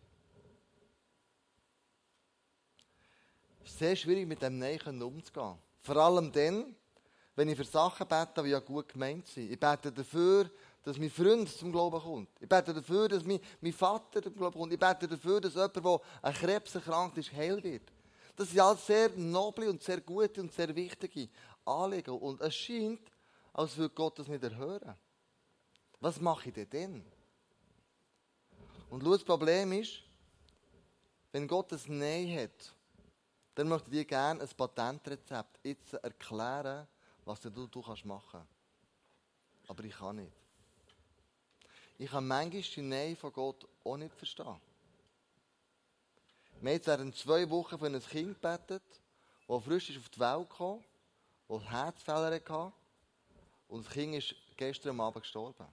Es 3.63 3.71
ist 3.71 3.79
sehr 3.79 3.95
schwierig, 3.95 4.27
mit 4.27 4.41
dem 4.41 4.59
Nein 4.59 5.01
umzugehen. 5.01 5.57
Vor 5.81 5.97
allem 5.97 6.31
dann, 6.31 6.75
wenn 7.35 7.49
ich 7.49 7.57
für 7.57 7.65
Sachen 7.65 8.07
bete, 8.07 8.43
die 8.43 8.49
ja 8.49 8.59
gut 8.59 8.87
gemeint 8.89 9.27
sind. 9.27 9.51
Ich 9.51 9.59
bete 9.59 9.91
dafür, 9.91 10.49
dass 10.83 10.97
mein 10.97 11.09
Freund 11.09 11.49
zum 11.49 11.71
Glauben 11.71 11.99
kommt. 11.99 12.29
Ich 12.39 12.47
bete 12.47 12.73
dafür, 12.73 13.09
dass 13.09 13.23
mein, 13.23 13.39
mein 13.61 13.73
Vater 13.73 14.21
zum 14.21 14.35
Glauben 14.35 14.57
kommt. 14.57 14.73
Ich 14.73 14.79
bete 14.79 15.07
dafür, 15.07 15.41
dass 15.41 15.53
jemand, 15.53 15.75
der 15.75 16.01
an 16.21 16.33
Krebs 16.33 16.75
erkrankt 16.75 17.17
ist, 17.17 17.33
heil 17.33 17.61
wird. 17.63 17.91
Das 18.35 18.49
sind 18.49 18.59
alles 18.59 18.85
sehr 18.85 19.09
noble 19.15 19.69
und 19.69 19.81
sehr 19.81 19.99
gute 19.99 20.41
und 20.41 20.53
sehr 20.53 20.73
wichtige 20.75 21.29
Anliegen. 21.65 22.11
Und 22.11 22.39
es 22.41 22.55
scheint, 22.55 23.01
als 23.53 23.75
würde 23.75 23.93
Gott 23.95 24.19
das 24.19 24.27
nicht 24.27 24.43
erhören. 24.43 24.95
Was 25.99 26.21
mache 26.21 26.49
ich 26.49 26.53
denn 26.53 26.69
dann? 26.69 27.05
Und 28.89 29.03
schau, 29.03 29.11
das 29.11 29.23
Problem 29.23 29.73
ist, 29.73 30.03
wenn 31.31 31.47
Gott 31.47 31.73
ein 31.73 31.99
Nein 31.99 32.37
hat, 32.37 32.75
dann 33.55 33.67
möchte 33.67 33.89
ich 33.89 33.97
dir 33.97 34.05
gerne 34.05 34.41
ein 34.41 34.49
Patentrezept 34.55 35.59
jetzt 35.63 35.93
erklären, 35.95 36.87
was 37.25 37.41
du, 37.41 37.49
du 37.49 37.81
kannst 37.81 38.05
machen 38.05 38.47
Aber 39.67 39.83
ich 39.83 39.97
kann 39.97 40.17
nicht. 40.17 40.46
Ich 41.97 42.11
kann 42.11 42.27
manchmal 42.27 42.61
die 42.61 42.81
Nein 42.81 43.15
von 43.15 43.33
Gott 43.33 43.67
auch 43.83 43.97
nicht 43.97 44.13
verstehen. 44.13 44.61
Wir 46.61 46.73
haben 46.73 46.85
während 46.85 47.15
zwei 47.15 47.49
Wochen 47.49 47.77
für 47.77 47.85
ein 47.85 48.01
Kind 48.01 48.41
gebetet, 48.41 48.83
das 49.47 49.63
frisch 49.63 49.97
auf 49.97 50.09
die 50.09 50.19
Welt 50.19 50.49
kam, 50.49 50.83
das 51.47 51.63
Herzfehler 51.63 52.35
hatte 52.35 52.73
und 53.67 53.85
das 53.85 53.93
Kind 53.93 54.15
ist 54.15 54.35
gestern 54.55 54.99
Abend 54.99 55.23
gestorben. 55.23 55.67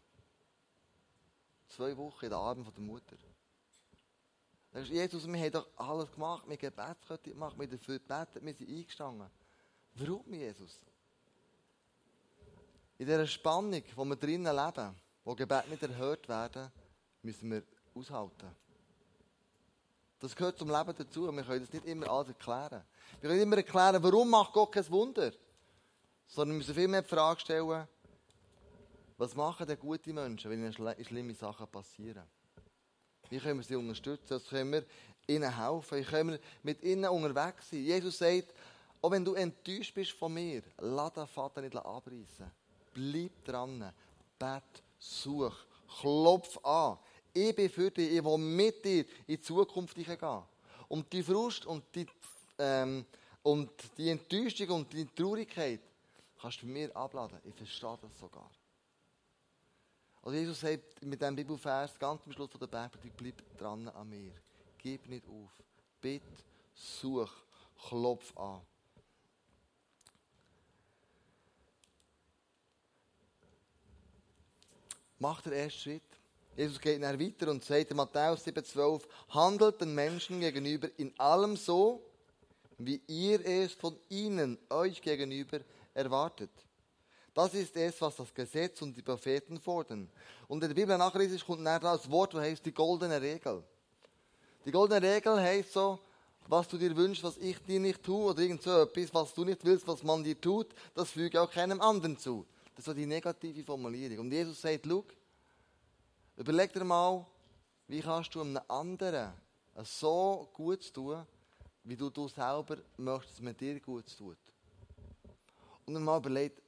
Zwei 1.68 1.96
Wochen 1.96 2.24
in 2.24 2.30
den 2.30 2.38
Armen 2.38 2.64
der 2.64 2.82
Mutter. 2.82 3.16
Da 4.72 4.80
ist 4.80 4.90
Jesus, 4.90 5.26
wir 5.26 5.38
haben 5.38 5.52
doch 5.52 5.68
alles 5.76 6.10
gemacht, 6.10 6.44
wir 6.46 6.56
haben 6.56 6.58
Gebetskette 6.58 7.30
gemacht, 7.30 7.56
wir 7.58 7.66
haben 7.66 7.78
dafür 7.78 7.98
gebetet, 7.98 8.44
wir 8.44 8.54
sind 8.54 8.68
eingestanden. 8.68 9.30
Warum, 9.94 10.32
Jesus? 10.32 10.80
In 12.98 13.06
dieser 13.06 13.26
Spannung, 13.26 13.82
wo 13.94 14.04
wir 14.04 14.16
drinnen 14.16 14.54
leben, 14.54 14.94
wo 15.24 15.34
Gebet 15.34 15.68
nicht 15.68 15.82
erhört 15.82 16.28
werden, 16.28 16.70
müssen 17.22 17.50
wir 17.50 17.62
aushalten. 17.94 18.48
Das 20.20 20.34
gehört 20.34 20.58
zum 20.58 20.70
Leben 20.70 20.94
dazu. 20.96 21.30
Wir 21.30 21.42
können 21.42 21.60
das 21.60 21.72
nicht 21.72 21.86
immer 21.86 22.08
alles 22.08 22.28
erklären. 22.28 22.82
Wir 23.20 23.30
können 23.30 23.42
immer 23.42 23.56
erklären, 23.56 24.02
warum 24.02 24.30
macht 24.30 24.52
Gott 24.52 24.72
kein 24.72 24.88
Wunder. 24.90 25.32
Sondern 26.26 26.54
wir 26.54 26.58
müssen 26.58 26.74
viel 26.74 26.88
mehr 26.88 27.02
die 27.02 27.08
Frage 27.08 27.40
stellen, 27.40 27.86
was 29.16 29.34
machen 29.34 29.66
denn 29.66 29.78
gute 29.78 30.12
Menschen, 30.12 30.50
wenn 30.50 30.60
ihnen 30.60 31.04
schlimme 31.04 31.34
Sachen 31.34 31.66
passieren? 31.68 32.24
Wie 33.28 33.38
können 33.38 33.60
wir 33.60 33.64
sie 33.64 33.76
unterstützen? 33.76 34.30
Was 34.30 34.46
können 34.46 34.72
wir 34.72 34.84
ihnen 35.26 35.56
helfen? 35.56 35.98
Wie 35.98 36.04
können 36.04 36.30
wir 36.30 36.40
mit 36.62 36.82
ihnen 36.82 37.06
unterwegs 37.06 37.70
sein? 37.70 37.84
Jesus 37.84 38.18
sagt, 38.18 38.52
auch 39.00 39.10
wenn 39.10 39.24
du 39.24 39.34
enttäuscht 39.34 39.94
bist 39.94 40.12
von 40.12 40.32
mir, 40.32 40.62
lass 40.78 41.12
den 41.12 41.26
Vater 41.26 41.60
nicht 41.60 41.76
abreißen. 41.76 42.50
Bleib 42.94 43.44
dran. 43.44 43.92
Bet, 44.38 44.62
such, 45.04 45.54
klopf 46.00 46.58
an. 46.64 46.98
Ich 47.32 47.54
bin 47.54 47.68
für 47.68 47.90
dich, 47.90 48.12
ich 48.12 48.24
will 48.24 48.38
mit 48.38 48.84
dir 48.84 49.04
in 49.26 49.36
die 49.36 49.40
Zukunft 49.40 49.94
gehen. 49.94 50.42
Und 50.88 51.12
die 51.12 51.22
Frust 51.22 51.66
und 51.66 51.84
die, 51.94 52.06
ähm, 52.58 53.04
und 53.42 53.70
die 53.98 54.08
Enttäuschung 54.10 54.70
und 54.70 54.92
die 54.92 55.06
Traurigkeit 55.06 55.80
kannst 56.40 56.62
du 56.62 56.66
mir 56.66 56.94
abladen. 56.96 57.38
Ich 57.44 57.54
verstehe 57.54 57.98
das 58.00 58.18
sogar. 58.18 58.50
Also 60.22 60.38
Jesus 60.38 60.60
sagt 60.60 61.02
mit 61.02 61.20
diesem 61.20 61.36
Bibelvers 61.36 61.98
ganz 61.98 62.22
am 62.24 62.32
Schluss 62.32 62.50
von 62.50 62.60
der 62.60 62.66
Bergpredigt, 62.66 63.16
bleib 63.16 63.58
dran 63.58 63.88
an 63.88 64.08
mir. 64.08 64.32
Gib 64.78 65.06
nicht 65.08 65.26
auf. 65.28 65.50
Bitte, 66.00 66.26
such, 66.74 67.32
klopf 67.88 68.34
an. 68.36 68.60
Mach 75.18 75.40
den 75.42 75.52
ersten 75.52 75.80
Schritt. 75.80 76.02
Jesus 76.56 76.80
geht 76.80 77.02
dann 77.02 77.20
weiter 77.20 77.50
und 77.50 77.64
sagt 77.64 77.90
in 77.90 77.96
Matthäus 77.96 78.46
7,12: 78.46 79.02
Handelt 79.30 79.80
den 79.80 79.94
Menschen 79.94 80.40
gegenüber 80.40 80.88
in 80.96 81.18
allem 81.18 81.56
so, 81.56 82.02
wie 82.78 83.00
ihr 83.06 83.44
es 83.44 83.72
von 83.72 83.96
ihnen, 84.08 84.58
euch 84.70 85.00
gegenüber, 85.00 85.60
erwartet. 85.94 86.50
Das 87.32 87.52
ist 87.54 87.76
es, 87.76 88.00
was 88.00 88.16
das 88.16 88.32
Gesetz 88.32 88.80
und 88.82 88.96
die 88.96 89.02
Propheten 89.02 89.60
fordern. 89.60 90.08
Und 90.46 90.62
in 90.62 90.68
der 90.68 90.74
Bibel 90.74 90.96
nachlesen 90.96 91.40
kommt 91.40 91.66
dann 91.66 91.80
das 91.80 92.08
Wort, 92.08 92.34
das 92.34 92.42
heißt 92.42 92.64
die 92.64 92.72
goldene 92.72 93.20
Regel. 93.20 93.64
Die 94.64 94.70
goldene 94.70 95.02
Regel 95.02 95.40
heißt 95.40 95.72
so, 95.72 95.98
was 96.46 96.68
du 96.68 96.78
dir 96.78 96.94
wünschst, 96.96 97.24
was 97.24 97.36
ich 97.38 97.58
dir 97.64 97.80
nicht 97.80 98.02
tue, 98.02 98.30
oder 98.30 98.40
irgend 98.40 98.62
so 98.62 98.82
etwas, 98.82 99.12
was 99.12 99.34
du 99.34 99.44
nicht 99.44 99.64
willst, 99.64 99.86
was 99.88 100.02
man 100.04 100.22
dir 100.22 100.40
tut, 100.40 100.68
das 100.94 101.10
füge 101.10 101.40
auch 101.40 101.50
keinem 101.50 101.80
anderen 101.80 102.16
zu. 102.16 102.46
Das 102.74 102.80
ist 102.80 102.84
so 102.86 102.94
die 102.94 103.06
negative 103.06 103.64
Formulierung. 103.64 104.20
Und 104.20 104.32
Jesus 104.32 104.60
sagt, 104.60 104.86
schau, 104.86 105.04
überleg 106.36 106.72
dir 106.72 106.84
mal, 106.84 107.24
wie 107.88 108.00
kannst 108.00 108.34
du 108.34 108.40
einem 108.40 108.60
anderen 108.68 109.32
so 109.82 110.48
gut 110.52 110.92
tun, 110.92 111.24
wie 111.84 111.96
du, 111.96 112.10
du 112.10 112.28
selber 112.28 112.78
möchtest, 112.96 113.34
dass 113.34 113.42
man 113.42 113.56
dir 113.56 113.78
gut 113.80 114.06
tut. 114.16 114.38
Und 115.86 115.94
dann 115.94 116.02
mal 116.02 116.18
überlegt, 116.18 116.64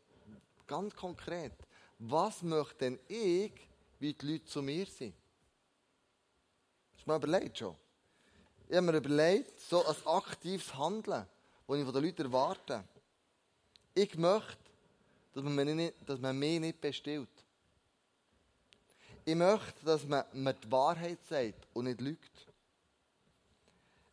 Ganz 0.67 0.95
konkret. 0.95 1.53
Was 1.99 2.43
möchte 2.43 2.79
denn 2.79 2.99
ich, 3.09 3.53
wie 3.99 4.13
die 4.13 4.33
Leute 4.33 4.45
zu 4.45 4.63
mir 4.63 4.87
sind? 4.87 5.15
Hast 6.97 7.07
du 7.07 7.11
mir 7.11 7.17
überlegt 7.17 7.59
schon? 7.59 7.77
Ich 8.69 8.77
habe 8.77 8.87
mir 8.87 8.97
überlegt, 8.97 9.61
so 9.61 9.85
ein 9.87 9.95
aktives 10.07 10.75
Handeln, 10.75 11.25
das 11.67 11.79
ich 11.79 11.85
von 11.85 11.95
den 11.95 12.03
Leuten 12.03 12.23
erwarte. 12.23 12.85
Ich 13.95 14.17
möchte, 14.17 14.57
dass 15.37 15.45
man, 15.45 15.55
mich 15.55 15.75
nicht, 15.75 15.95
dass 16.07 16.19
man 16.19 16.39
mich 16.39 16.59
nicht 16.59 16.81
bestillt. 16.81 17.29
Ich 19.23 19.35
möchte, 19.35 19.85
dass 19.85 20.07
man 20.07 20.25
mir 20.33 20.55
die 20.55 20.73
Wahrheit 20.73 21.19
sagt 21.29 21.69
und 21.75 21.85
nicht 21.85 22.01
lügt. 22.01 22.47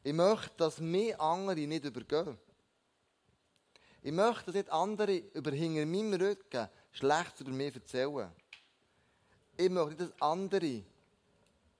Ich 0.03 0.11
möchte, 0.11 0.51
dass 0.57 0.81
mir 0.81 1.17
andere 1.21 1.61
nicht 1.61 1.85
übergehen. 1.85 2.37
Ich 4.01 4.11
möchte, 4.11 4.47
dass 4.47 4.55
nicht 4.55 4.69
andere 4.69 5.15
über 5.15 5.51
hinter 5.51 5.85
meinem 5.85 6.13
Rücken 6.13 6.67
schlecht 6.91 7.39
über 7.39 7.51
mich 7.51 7.73
erzählen. 7.73 8.29
Ich 9.55 9.69
möchte 9.69 9.91
nicht, 9.91 10.01
dass 10.01 10.21
andere 10.21 10.83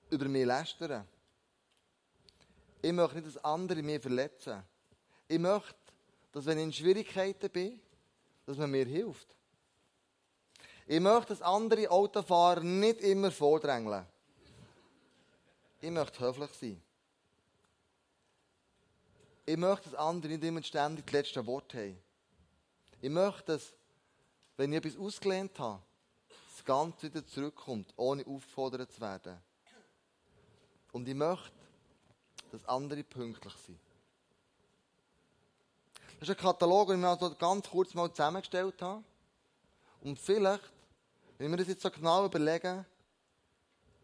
über 0.10 0.26
mich 0.30 0.46
lästern. 0.46 1.06
Ich 2.82 2.94
möchte 2.94 3.16
nicht, 3.18 3.28
dass 3.28 3.44
andere 3.44 3.84
mich 3.84 4.02
verletzen. 4.02 4.64
Ich 5.28 5.40
möchte, 5.40 5.76
dass 6.32 6.46
wenn 6.46 6.60
ich 6.60 6.64
in 6.64 6.72
Schwierigkeiten 6.72 7.50
bin, 7.50 7.82
dass 8.46 8.58
man 8.58 8.72
mir 8.72 8.86
hilft. 8.86 9.36
Ich 10.86 11.00
möchte, 11.00 11.30
dass 11.30 11.42
andere 11.42 11.90
Autofahrer 11.90 12.62
nicht 12.62 13.02
immer 13.02 13.32
vordrängeln. 13.32 14.06
Ich 15.80 15.92
möchte 15.92 16.20
höflich 16.20 16.52
sein. 16.52 16.82
Ich 19.46 19.58
möchte, 19.58 19.90
dass 19.90 20.00
andere 20.00 20.32
nicht 20.34 20.44
immer 20.44 20.64
ständig 20.64 21.06
das 21.06 21.14
letzte 21.14 21.46
Wort 21.46 21.74
haben. 21.74 21.98
Ich 23.02 23.10
möchte, 23.10 23.44
dass, 23.54 23.74
wenn 24.56 24.72
ich 24.72 24.78
etwas 24.78 24.98
ausgelehnt 24.98 25.58
habe, 25.60 25.82
das 26.56 26.64
Ganze 26.64 27.08
wieder 27.08 27.26
zurückkommt, 27.26 27.94
ohne 27.98 28.26
aufgefordert 28.26 28.92
zu 28.92 29.02
werden. 29.02 29.38
Und 30.94 31.08
ich 31.08 31.16
möchte, 31.16 31.52
dass 32.52 32.66
andere 32.66 33.04
pünktlich 33.04 33.54
sind. 33.66 33.80
Das 36.20 36.30
ist 36.30 36.38
ein 36.38 36.42
Katalog, 36.42 36.88
den 36.88 36.98
ich 36.98 37.02
mir 37.02 37.10
also 37.10 37.36
ganz 37.36 37.70
kurz 37.70 37.94
mal 37.94 38.10
zusammengestellt 38.10 38.82
habe. 38.82 39.04
Und 40.02 40.20
vielleicht, 40.20 40.72
wenn 41.38 41.52
wir 41.52 41.58
das 41.58 41.68
jetzt 41.68 41.82
so 41.82 41.90
genau 41.90 42.26
überlegen, 42.26 42.86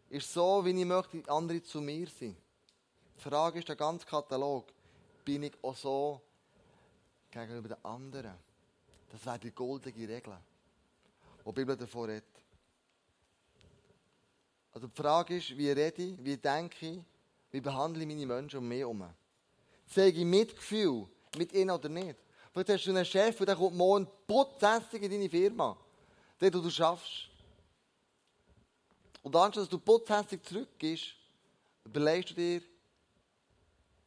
ist 0.08 0.32
so, 0.32 0.64
wie 0.64 0.78
ich 0.78 0.86
möchte, 0.86 1.22
andere 1.28 1.62
zu 1.62 1.80
mir 1.80 2.06
sind. 2.08 2.36
Die 3.16 3.22
Frage 3.22 3.58
ist, 3.58 3.68
der 3.68 3.76
ganze 3.76 4.06
Katalog, 4.06 4.66
bin 5.24 5.44
ich 5.44 5.52
auch 5.62 5.76
so 5.76 6.20
gegenüber 7.30 7.68
den 7.68 7.84
anderen? 7.84 8.34
Das 9.10 9.24
wäre 9.24 9.38
die 9.38 9.52
goldene 9.52 9.94
Regel, 9.94 10.36
die 11.38 11.44
die 11.44 11.52
Bibel 11.52 11.76
davor 11.76 12.08
redet. 12.08 12.24
Also 14.72 14.86
die 14.86 14.96
Frage 14.96 15.36
ist, 15.36 15.56
wie 15.56 15.70
rede 15.70 16.02
ich, 16.02 16.24
wie 16.24 16.36
denke 16.36 16.86
ich, 16.86 17.00
wie 17.50 17.60
behandle 17.60 18.02
ich 18.02 18.08
meine 18.08 18.26
Menschen 18.26 18.58
um 18.58 18.68
mich 18.68 18.78
herum? 18.78 19.04
Zeige 19.86 20.20
ich 20.20 20.24
Mitgefühl 20.24 21.08
mit 21.36 21.52
ihnen 21.52 21.70
oder 21.70 21.88
nicht? 21.88 22.16
Vielleicht 22.52 22.68
hast 22.70 22.86
du 22.86 22.90
einen 22.90 23.04
Chef, 23.04 23.36
der 23.38 23.54
kommt 23.54 23.76
morgen 23.76 24.08
putzässig 24.26 25.02
in 25.02 25.10
deine 25.10 25.28
Firma, 25.28 25.76
der 26.40 26.50
du 26.50 26.68
schaffst. 26.68 27.28
Und 29.22 29.36
anstatt 29.36 29.62
dass 29.62 29.68
du 29.68 29.78
putzhässig 29.78 30.42
zurückgehst, 30.42 31.14
überlegst 31.84 32.30
du 32.30 32.34
dir, 32.34 32.62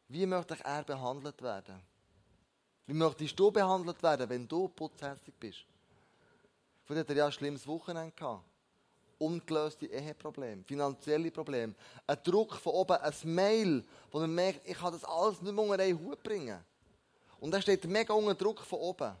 wie 0.08 0.26
möchte 0.26 0.56
er 0.62 0.84
behandelt 0.84 1.40
werden? 1.40 1.80
Wie 2.86 2.92
möchtest 2.92 3.38
du 3.38 3.50
behandelt 3.50 4.02
werden, 4.02 4.28
wenn 4.28 4.46
du 4.46 4.68
putzhässig 4.68 5.34
bist? 5.40 5.64
Vielleicht 6.84 7.08
hat 7.08 7.10
er 7.10 7.16
ja 7.16 7.26
ein 7.26 7.32
schlimmes 7.32 7.66
Wochenende 7.66 8.12
gehabt. 8.12 8.44
Ungelöste 9.16 9.86
Eheprobleme, 9.86 10.64
finanzielle 10.64 11.30
Probleme, 11.30 11.74
ein 12.06 12.18
Druck 12.22 12.56
von 12.56 12.74
oben, 12.74 12.96
ein 12.96 13.14
Mail, 13.22 13.84
wo 14.10 14.18
man 14.18 14.34
merkt, 14.34 14.68
ich 14.68 14.76
kann 14.76 14.92
das 14.92 15.04
alles 15.04 15.40
nicht 15.40 15.54
mehr 15.54 15.64
unter 15.64 15.82
einen 15.82 15.98
Hut 15.98 16.22
bringen. 16.22 16.62
Und 17.44 17.50
da 17.50 17.60
steht 17.60 17.84
mega 17.84 18.14
unter 18.14 18.34
Druck 18.34 18.60
von 18.60 18.78
oben. 18.78 19.14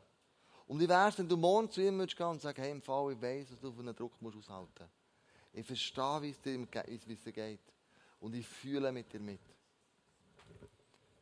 Und 0.66 0.80
wie 0.80 0.88
wär's, 0.88 1.18
wenn 1.18 1.28
du 1.28 1.36
morgen 1.36 1.70
zu 1.70 1.82
ihm 1.82 1.98
gehen 2.06 2.26
und 2.26 2.40
sagst, 2.40 2.56
hey, 2.56 2.70
im 2.70 2.80
Fall, 2.80 3.12
ich 3.12 3.20
weiss, 3.20 3.50
dass 3.50 3.60
du 3.60 3.70
von 3.70 3.86
einem 3.86 3.94
Druck 3.94 4.14
musst 4.18 4.38
aushalten 4.38 4.70
musst. 4.78 4.94
Ich 5.52 5.66
verstehe, 5.66 6.22
wie 6.22 6.30
es 6.30 6.40
dir 7.20 7.32
geht. 7.32 7.60
Und 8.20 8.34
ich 8.34 8.48
fühle 8.48 8.90
mit 8.92 9.12
dir 9.12 9.20
mit. 9.20 9.42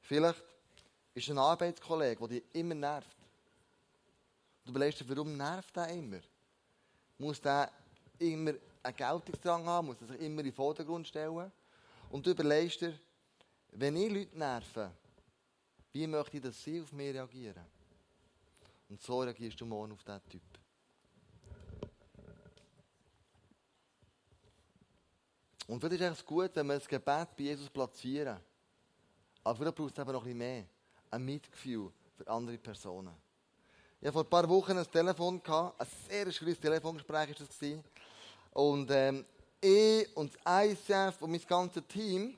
Vielleicht 0.03 0.45
ist 1.13 1.29
ein 1.29 1.39
Arbeitskollege, 1.39 2.21
der 2.21 2.29
dich 2.29 2.45
immer 2.53 2.77
nervt. 2.77 3.17
Du 4.65 4.71
überlegst 4.71 5.01
dir, 5.01 5.09
warum 5.09 5.37
nervt 5.37 5.77
er 5.77 5.89
immer? 5.89 6.21
Muss 7.19 7.41
der 7.41 7.69
immer 8.21 8.53
einen 8.81 8.97
Geltungsdrang 8.97 9.67
haben? 9.67 9.89
Muss 9.89 10.01
er 10.03 10.07
sich 10.07 10.21
immer 10.21 10.39
in 10.39 10.47
den 10.47 10.53
Vordergrund 10.53 11.09
stellen? 11.09 11.51
Und 12.11 12.25
du 12.25 12.31
überlegst 12.31 12.81
dir, 12.81 12.97
wenn 13.73 13.97
ich 13.97 14.09
Leute 14.09 14.39
nerve, 14.39 14.93
wie 15.93 16.07
möchte 16.07 16.39
ich, 16.39 16.43
dass 16.43 16.63
sie 16.63 16.81
auf 16.81 16.93
mich 16.93 17.15
reagieren? 17.15 17.65
Und 18.89 19.01
so 19.01 19.21
reagierst 19.21 19.61
du 19.61 19.67
morgen 19.67 19.93
auf 19.93 20.03
diesen 20.03 20.29
Typ. 20.29 20.43
Und 25.67 25.81
vielleicht 25.81 26.03
ist 26.03 26.19
es 26.19 26.27
gut, 26.27 26.51
wenn 26.55 26.67
wir 26.67 26.75
das 26.75 26.89
Gebet 26.89 27.29
bei 27.37 27.45
Jesus 27.45 27.71
platzieren. 27.71 28.39
Aber 29.45 29.57
vielleicht 29.57 29.77
braucht 29.77 29.93
es 29.93 29.99
eben 29.99 30.13
noch 30.13 30.21
ein 30.21 30.25
bisschen 30.25 30.39
mehr. 30.39 30.65
Ein 31.11 31.25
Mitgefühl 31.25 31.91
für 32.17 32.29
andere 32.29 32.59
Personen. 32.59 33.15
Ich 34.01 34.07
hatte 34.07 34.13
vor 34.13 34.25
ein 34.25 34.31
paar 34.31 34.49
Wochen 34.49 34.77
ein 34.77 34.91
Telefon, 34.91 35.41
ein 35.47 35.87
sehr 36.09 36.31
schwieriges 36.33 36.61
Telefongespräch 36.61 37.29
war 37.29 37.47
das. 37.47 37.83
Und 38.53 38.91
ähm, 38.91 39.25
ich 39.61 40.17
und 40.17 40.35
das 40.45 40.69
ICF 40.71 41.23
und 41.23 41.31
mein 41.31 41.41
ganzes 41.47 41.87
Team 41.87 42.37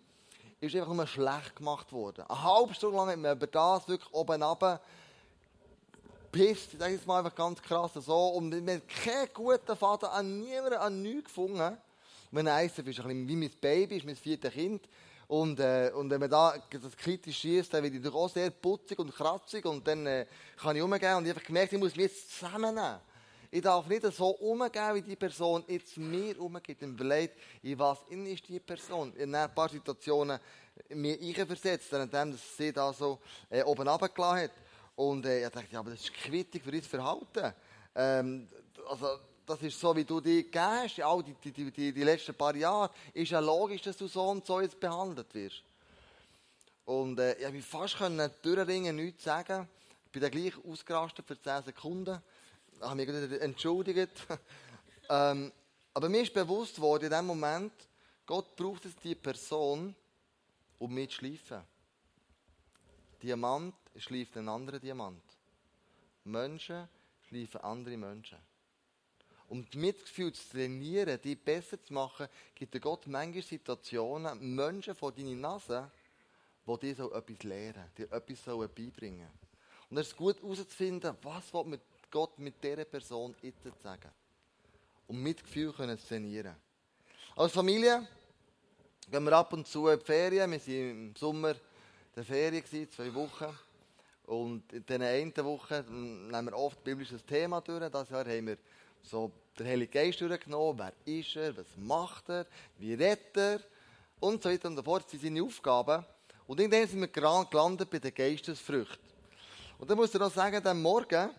ist 0.64 0.76
einfach 0.76 0.94
nur 0.94 1.06
schlecht 1.06 1.56
gemacht 1.56 1.92
worden. 1.92 2.24
Eine 2.28 2.42
halbe 2.42 2.74
Stunde 2.74 2.96
lang 2.96 3.08
hat 3.08 3.18
man 3.18 3.36
über 3.36 3.46
das 3.46 3.88
wirklich 3.88 4.12
oben 4.12 4.42
runter 4.42 4.80
gepisst. 6.30 6.72
Ich 6.72 6.78
sage 6.78 6.94
jetzt 6.94 7.06
mal 7.06 7.18
einfach 7.18 7.34
ganz 7.34 7.62
krass 7.62 7.92
so. 7.94 8.28
Und 8.28 8.50
wir 8.50 8.74
haben 8.74 8.82
keinen 8.86 9.28
guten 9.32 9.76
Vater 9.76 10.12
an 10.12 10.40
niemanden, 10.40 10.74
an 10.74 11.02
nichts 11.02 11.24
gefunden. 11.24 11.76
Mein 12.30 12.46
ICF 12.46 12.78
ist 12.78 12.78
ein 12.78 12.84
bisschen 12.84 13.28
wie 13.28 13.36
mein 13.36 13.50
Baby, 13.60 13.96
ist 13.98 14.06
mein 14.06 14.16
viertes 14.16 14.52
Kind. 14.52 14.88
Und, 15.28 15.58
äh, 15.60 15.90
und 15.94 16.10
wenn 16.10 16.20
man 16.20 16.28
da 16.28 16.54
das 16.70 16.96
kritisch 16.96 17.38
schießt, 17.38 17.72
dann 17.72 17.82
wird 17.82 17.94
ich 17.94 18.12
auch 18.12 18.28
sehr 18.28 18.50
putzig 18.50 18.98
und 18.98 19.14
kratzig 19.14 19.64
und 19.64 19.86
dann 19.86 20.06
äh, 20.06 20.26
kann 20.56 20.76
ich 20.76 20.82
umgehen 20.82 21.16
und 21.16 21.24
ich 21.24 21.34
habe 21.34 21.40
gemerkt, 21.40 21.72
ich 21.72 21.78
muss 21.78 21.96
mich 21.96 22.06
jetzt 22.06 22.38
zusammennehmen. 22.38 22.98
Ich 23.54 23.62
darf 23.62 23.86
nicht 23.86 24.02
so 24.12 24.30
umgehen, 24.30 24.94
wie 24.96 25.02
die 25.02 25.14
Person 25.14 25.62
jetzt 25.68 25.96
mir 25.96 26.40
umgeht. 26.40 26.82
Und 26.82 26.94
überlegt, 26.94 27.38
in 27.62 27.78
was 27.78 27.98
ist 28.08 28.48
die 28.48 28.58
Person. 28.58 29.14
In 29.14 29.32
ein 29.32 29.54
paar 29.54 29.68
Situationen 29.68 30.40
mir 30.88 31.16
einversetzt, 31.20 31.92
nachdem 31.92 32.36
sie 32.36 32.72
da 32.72 32.92
so 32.92 33.20
äh, 33.48 33.62
oben 33.62 33.86
runtergelassen 33.86 34.42
hat. 34.42 34.50
Und 34.96 35.24
äh, 35.26 35.46
ich 35.46 35.52
dachte, 35.52 35.68
ja, 35.70 35.78
aber 35.78 35.92
das 35.92 36.00
ist 36.00 36.12
quittig 36.14 36.64
für 36.64 36.72
unser 36.72 36.88
Verhalten. 36.88 37.54
Ähm, 37.94 38.48
also, 38.88 39.20
das 39.46 39.62
ist 39.62 39.78
so, 39.78 39.94
wie 39.94 40.04
du 40.04 40.20
dich 40.20 40.50
gehst, 40.50 40.98
all 40.98 41.22
die, 41.22 41.52
die, 41.52 41.70
die, 41.70 41.92
die 41.92 42.02
letzten 42.02 42.34
paar 42.34 42.56
Jahre, 42.56 42.90
ist 43.12 43.30
ja 43.30 43.38
logisch, 43.38 43.82
dass 43.82 43.96
du 43.96 44.08
so 44.08 44.30
und 44.30 44.44
so 44.44 44.60
jetzt 44.60 44.80
behandelt 44.80 45.32
wirst. 45.32 45.62
Und 46.86 47.20
äh, 47.20 47.34
ich 47.34 47.70
konnte 47.70 47.88
fast 47.88 48.00
durchringen, 48.42 48.96
nichts 48.96 49.22
sagen. 49.22 49.68
Ich 50.06 50.10
bin 50.10 50.22
dann 50.22 50.32
gleich 50.32 50.54
ausgerastet 50.68 51.24
für 51.24 51.40
10 51.40 51.62
Sekunden. 51.62 52.20
Ich 52.76 52.82
habe 52.82 52.96
mich 52.96 53.40
entschuldigt. 53.40 54.26
ähm, 55.08 55.52
aber 55.92 56.08
mir 56.08 56.22
ist 56.22 56.34
bewusst 56.34 56.80
worden, 56.80 57.04
in 57.04 57.10
dem 57.10 57.26
Moment, 57.26 57.72
Gott 58.26 58.56
braucht 58.56 58.84
es 58.84 58.96
die 58.96 59.14
Person, 59.14 59.94
um 60.78 60.94
mich 60.94 61.10
zu 61.10 61.16
schleifen. 61.16 61.62
Diamant 63.22 63.74
schleift 63.96 64.36
einen 64.36 64.48
anderen 64.48 64.80
Diamant. 64.80 65.22
Menschen 66.24 66.88
schleifen 67.28 67.60
andere 67.60 67.96
Menschen. 67.96 68.38
Um 69.48 69.64
das 69.64 69.74
Mitgefühl 69.74 70.32
zu 70.32 70.50
trainieren, 70.50 71.20
die 71.22 71.36
besser 71.36 71.82
zu 71.82 71.92
machen, 71.92 72.28
gibt 72.54 72.80
Gott 72.80 73.06
manche 73.06 73.42
Situationen, 73.42 74.54
Menschen 74.54 74.94
vor 74.94 75.12
deine 75.12 75.36
Nase, 75.36 75.90
die 76.66 76.78
dir 76.78 76.94
so 76.96 77.12
etwas 77.12 77.42
lehren, 77.42 77.90
dir 77.96 78.10
etwas 78.10 78.42
beibringen 78.74 79.18
sollen. 79.18 79.44
Und 79.90 79.98
es 79.98 80.08
ist 80.08 80.16
gut 80.16 80.42
herauszufinden, 80.42 81.16
was 81.22 81.52
will 81.52 81.80
Gott 82.14 82.38
mit 82.38 82.62
dieser 82.62 82.84
Person 82.84 83.34
jetzt 83.42 83.82
sagen. 83.82 84.08
Um 85.08 85.20
Mitgefühl 85.20 85.74
zu 85.74 85.96
trainieren. 86.06 86.54
Als 87.34 87.52
Familie 87.52 88.06
gehen 89.10 89.24
wir 89.24 89.32
ab 89.32 89.52
und 89.52 89.66
zu 89.66 89.88
in 89.88 89.98
die 89.98 90.04
Ferien. 90.04 90.48
Wir 90.52 90.60
waren 90.60 90.90
im 90.90 91.16
Sommer 91.16 91.50
in 91.50 91.58
der 92.14 92.24
Ferien, 92.24 92.64
zwei 92.92 93.12
Wochen. 93.12 93.58
Und 94.26 94.72
in 94.72 94.86
diesen 94.86 95.02
einen 95.02 95.36
Wochen 95.38 96.28
nehmen 96.30 96.46
wir 96.46 96.56
oft 96.56 96.84
biblisches 96.84 97.24
Thema 97.26 97.60
durch. 97.60 97.84
Dieses 97.90 98.10
Jahr 98.10 98.24
haben 98.24 98.46
wir 98.46 98.58
so 99.02 99.32
den 99.58 99.66
Heiligen 99.66 99.90
Geist 99.90 100.20
durchgenommen. 100.20 100.78
Wer 101.04 101.18
ist 101.18 101.34
er? 101.34 101.56
Was 101.56 101.76
macht 101.76 102.28
er? 102.28 102.46
Wie 102.78 102.94
redet 102.94 103.36
er? 103.36 103.60
Und 104.20 104.40
so 104.40 104.50
weiter 104.50 104.68
und 104.68 104.76
so 104.76 104.84
fort. 104.84 105.02
Das 105.02 105.10
sind 105.10 105.22
seine 105.22 105.42
Aufgaben. 105.42 106.04
Und 106.46 106.60
irgendwann 106.60 106.86
sind 106.86 107.00
wir 107.00 107.08
gelandet 107.08 107.90
bei 107.90 107.98
den 107.98 108.14
Geistesfrüchten. 108.14 109.02
Und 109.78 109.90
dann 109.90 109.96
muss 109.96 110.14
ich 110.14 110.20
noch 110.20 110.32
sagen, 110.32 110.64
am 110.64 110.80
Morgen 110.80 111.30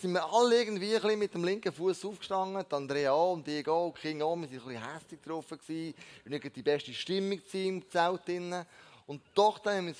sind 0.00 0.12
wir 0.12 0.24
alle 0.24 0.58
irgendwie 0.58 0.96
ein 0.96 1.18
mit 1.18 1.34
dem 1.34 1.44
linken 1.44 1.72
Fuß 1.72 2.04
aufgestanden. 2.06 2.64
Die 2.68 2.74
Andrea 2.74 3.12
und 3.12 3.46
ich 3.46 3.68
auch, 3.68 3.92
King 3.92 4.22
auch. 4.22 4.36
Wir 4.36 4.42
waren 4.42 4.44
ein 4.44 4.48
bisschen 4.48 4.92
hässlich 4.92 5.22
getroffen. 5.22 5.58
Wir 5.66 5.94
nicht 6.24 6.56
die 6.56 6.62
beste 6.62 6.94
Stimmung 6.94 7.40
im 7.52 7.90
Zelt. 7.90 8.22
Und 9.06 9.22
doch 9.34 9.58
dann 9.58 9.76
haben 9.76 9.86
wir 9.88 9.94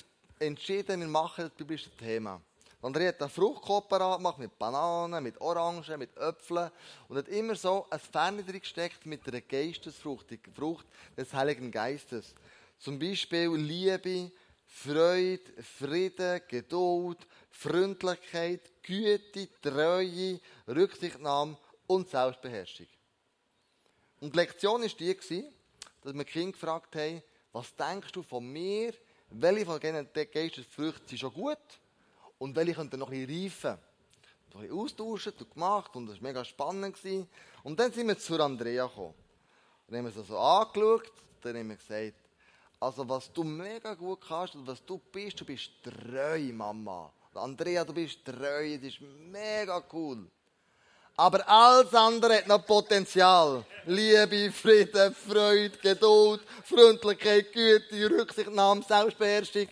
entschieden, 0.47 0.99
wir 0.99 1.07
machen 1.07 1.45
das 1.45 1.51
biblische 1.51 1.91
Thema. 1.95 2.41
André 2.81 3.07
hat 3.07 3.21
einen 3.21 3.29
Fruchtkorb 3.29 3.87
gemacht 3.87 4.39
mit 4.39 4.57
Bananen, 4.59 5.23
mit 5.23 5.39
Orangen, 5.39 5.99
mit 5.99 6.17
Äpfeln 6.17 6.69
und 7.07 7.17
hat 7.17 7.29
immer 7.29 7.55
so 7.55 7.85
ein 7.89 7.99
Fern 7.99 8.45
gesteckt 8.45 9.05
mit 9.05 9.25
einer 9.27 9.39
Geistesfrucht, 9.39 10.29
die 10.31 10.39
Frucht 10.53 10.85
des 11.15 11.33
Heiligen 11.33 11.71
Geistes. 11.71 12.33
Zum 12.79 12.99
Beispiel 12.99 13.55
Liebe, 13.55 14.31
Freude, 14.75 15.61
Frieden, 15.61 16.41
Geduld, 16.47 17.19
Freundlichkeit, 17.51 18.71
Güte, 18.81 19.47
Treue, 19.61 20.39
Rücksichtnahme 20.67 21.55
und 21.85 22.09
Selbstbeherrschung. 22.09 22.87
Und 24.19 24.33
die 24.33 24.39
Lektion 24.39 24.81
war 24.81 24.89
die, 24.89 25.45
dass 26.01 26.13
wir 26.13 26.25
Kind 26.25 26.53
gefragt 26.53 26.95
haben, 26.95 27.21
was 27.51 27.73
denkst 27.75 28.11
du 28.11 28.23
von 28.23 28.51
mir, 28.51 28.93
welche 29.29 29.65
von 29.65 29.79
diesen 29.79 30.09
Geistesfrüchten 30.11 31.07
sind 31.07 31.19
schon 31.19 31.33
gut 31.33 31.57
und 32.39 32.55
welche 32.55 32.73
könnten 32.73 32.99
noch 32.99 33.11
ein 33.11 33.27
bisschen 33.27 33.43
reifen. 33.43 33.79
Ein 34.55 34.61
bisschen 34.61 34.77
austauschen 34.79 35.33
und 35.39 35.53
gemacht 35.53 35.95
und 35.95 36.07
das 36.07 36.15
war 36.15 36.23
mega 36.23 36.43
spannend. 36.43 36.97
Und 37.61 37.79
dann 37.79 37.91
sind 37.91 38.07
wir 38.07 38.17
zu 38.17 38.41
Andrea 38.41 38.87
gekommen. 38.87 39.13
Dann 39.87 39.97
haben 39.99 40.05
wir 40.05 40.11
sie 40.11 40.23
so 40.23 40.37
angeschaut, 40.37 41.11
dann 41.41 41.57
haben 41.57 41.69
wir 41.69 41.75
gesagt, 41.75 42.22
also 42.83 43.07
was 43.07 43.31
du 43.31 43.43
mega 43.43 43.93
gut 43.93 44.19
kannst 44.27 44.55
und 44.55 44.67
was 44.67 44.83
du 44.85 44.97
bist, 44.97 45.39
du 45.39 45.45
bist 45.45 45.71
treu, 45.81 46.51
Mama. 46.51 47.09
Andrea, 47.33 47.85
du 47.85 47.93
bist 47.93 48.25
treu, 48.25 48.77
das 48.77 48.93
ist 48.93 49.01
mega 49.01 49.81
cool. 49.93 50.27
Aber 51.15 51.47
alles 51.47 51.93
andere 51.93 52.37
hat 52.37 52.47
noch 52.47 52.65
Potenzial. 52.65 53.63
Liebe, 53.85 54.51
Frieden, 54.51 55.15
Freude, 55.15 55.77
Geduld, 55.77 56.41
Freundlichkeit, 56.65 57.53
Güte, 57.53 58.09
Rücksichtnahme, 58.09 58.83
Selbstbeherrschung. 58.83 59.67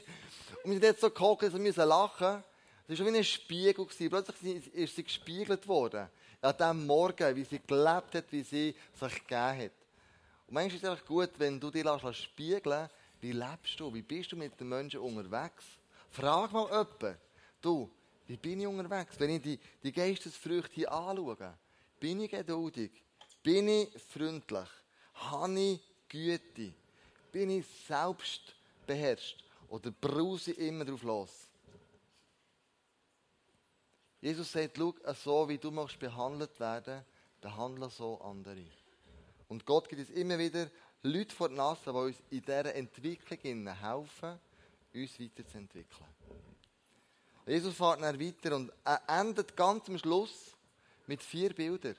Und 0.64 0.72
wir 0.72 0.74
sind 0.74 0.84
jetzt 0.84 1.02
so 1.02 1.10
gehockt, 1.10 1.44
dass 1.44 1.54
wir 1.54 1.60
müssen 1.60 1.88
lachen. 1.88 2.44
Das 2.88 3.00
war 3.00 3.06
wie 3.08 3.18
ein 3.18 3.24
Spiegel. 3.24 3.86
Plötzlich 3.86 4.74
ist 4.74 4.96
sie 4.96 5.04
gespiegelt 5.04 5.68
worden. 5.68 6.08
An 6.42 6.56
diesem 6.58 6.88
Morgen, 6.88 7.36
wie 7.36 7.44
sie 7.44 7.60
gelebt 7.66 8.16
hat, 8.16 8.26
wie 8.30 8.44
sie 8.44 8.76
sich 9.00 9.14
gegeben 9.16 9.64
hat. 9.64 9.72
Und 10.48 10.54
manchmal 10.54 10.94
ist 10.94 11.02
es 11.02 11.06
gut, 11.06 11.32
wenn 11.38 11.60
du 11.60 11.72
dich 11.72 11.86
spiegeln 12.14 12.62
lässt, 12.66 13.01
wie 13.22 13.32
lebst 13.32 13.80
du, 13.80 13.94
wie 13.94 14.02
bist 14.02 14.32
du 14.32 14.36
mit 14.36 14.60
den 14.60 14.70
Menschen 14.70 15.00
unterwegs? 15.00 15.64
Frag 16.10 16.52
mal 16.52 16.68
jemanden, 16.68 17.18
du, 17.62 17.90
wie 18.28 18.38
bin 18.38 18.60
ich 18.60 18.68
unterwegs? 18.68 19.20
Wenn 19.20 19.30
ich 19.30 19.42
die, 19.42 19.60
die 19.84 19.92
Geistesfrüchte 19.92 20.74
hier 20.74 20.92
anschaue, 20.92 21.58
bin 22.00 22.22
ich 22.22 22.32
geduldig? 22.32 22.92
Bin 23.44 23.68
ich 23.68 23.90
freundlich? 24.02 24.68
Habe 25.14 25.60
ich 25.60 25.82
Güte? 26.10 26.74
Bin 27.32 27.50
ich 27.52 27.66
selbst 27.88 28.56
beherrscht? 28.86 29.44
Oder 29.70 29.92
brause 29.92 30.52
ich 30.52 30.58
immer 30.58 30.84
drauf 30.84 31.04
los? 31.04 31.30
Jesus 34.20 34.52
sagt, 34.52 34.78
schau, 34.78 34.94
so 35.14 35.50
wie 35.50 35.58
du 35.58 35.72
möchtest 35.72 36.00
behandelt 36.00 36.60
werden, 36.60 37.04
behandle 37.40 37.90
so 37.90 38.20
andere. 38.22 38.66
Und 39.48 39.66
Gott 39.66 39.90
gibt 39.90 40.02
uns 40.02 40.10
immer 40.12 40.38
wieder 40.38 40.70
Leute 41.04 41.36
vor 41.36 41.50
die 41.50 41.56
Nase, 41.56 41.82
die 41.86 41.90
uns 41.92 42.18
in 42.30 42.42
dieser 42.42 42.76
Entwicklung 42.76 43.68
helfen, 43.68 44.40
uns 44.94 45.20
weiterzuentwickeln. 45.20 46.10
Jesus 47.48 47.76
fährt 47.76 48.02
dann 48.02 48.20
weiter 48.20 48.56
und 48.56 48.72
er 48.86 49.02
endet 49.08 49.56
ganz 49.58 49.90
am 49.90 49.98
Schluss 49.98 50.56
mit 51.08 51.22
vier 51.22 51.54
Bildern. 51.54 51.96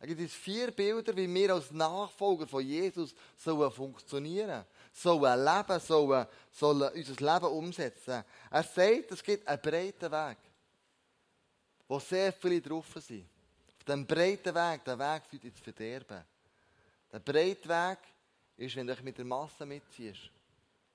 Er 0.00 0.06
gibt 0.06 0.20
uns 0.20 0.34
vier 0.34 0.70
Bilder, 0.70 1.16
wie 1.16 1.32
wir 1.32 1.54
als 1.54 1.70
Nachfolger 1.70 2.46
von 2.46 2.64
Jesus 2.64 3.14
sollen 3.36 3.72
funktionieren 3.72 4.64
sollen, 4.94 5.44
leben 5.44 5.80
sollen, 5.80 6.26
sollen 6.50 6.92
unser 6.94 7.34
Leben 7.34 7.52
umsetzen. 7.52 8.24
Er 8.50 8.62
sagt, 8.62 9.10
es 9.10 9.22
gibt 9.22 9.46
einen 9.46 9.60
breiten 9.60 10.10
Weg, 10.10 10.38
wo 11.88 11.98
sehr 11.98 12.32
viele 12.32 12.60
drauf 12.60 12.86
sind. 13.00 13.26
Auf 13.76 13.84
diesem 13.84 14.06
breiten 14.06 14.54
Weg, 14.54 14.84
der 14.84 14.98
Weg 14.98 15.22
führt 15.28 15.44
ins 15.44 15.60
Verderben. 15.60 16.24
Der 17.14 17.20
breite 17.20 17.68
Weg 17.68 17.98
ist, 18.56 18.74
wenn 18.74 18.88
du 18.88 18.92
dich 18.92 19.04
mit 19.04 19.16
der 19.16 19.24
Masse 19.24 19.64
mitziehst. 19.64 20.32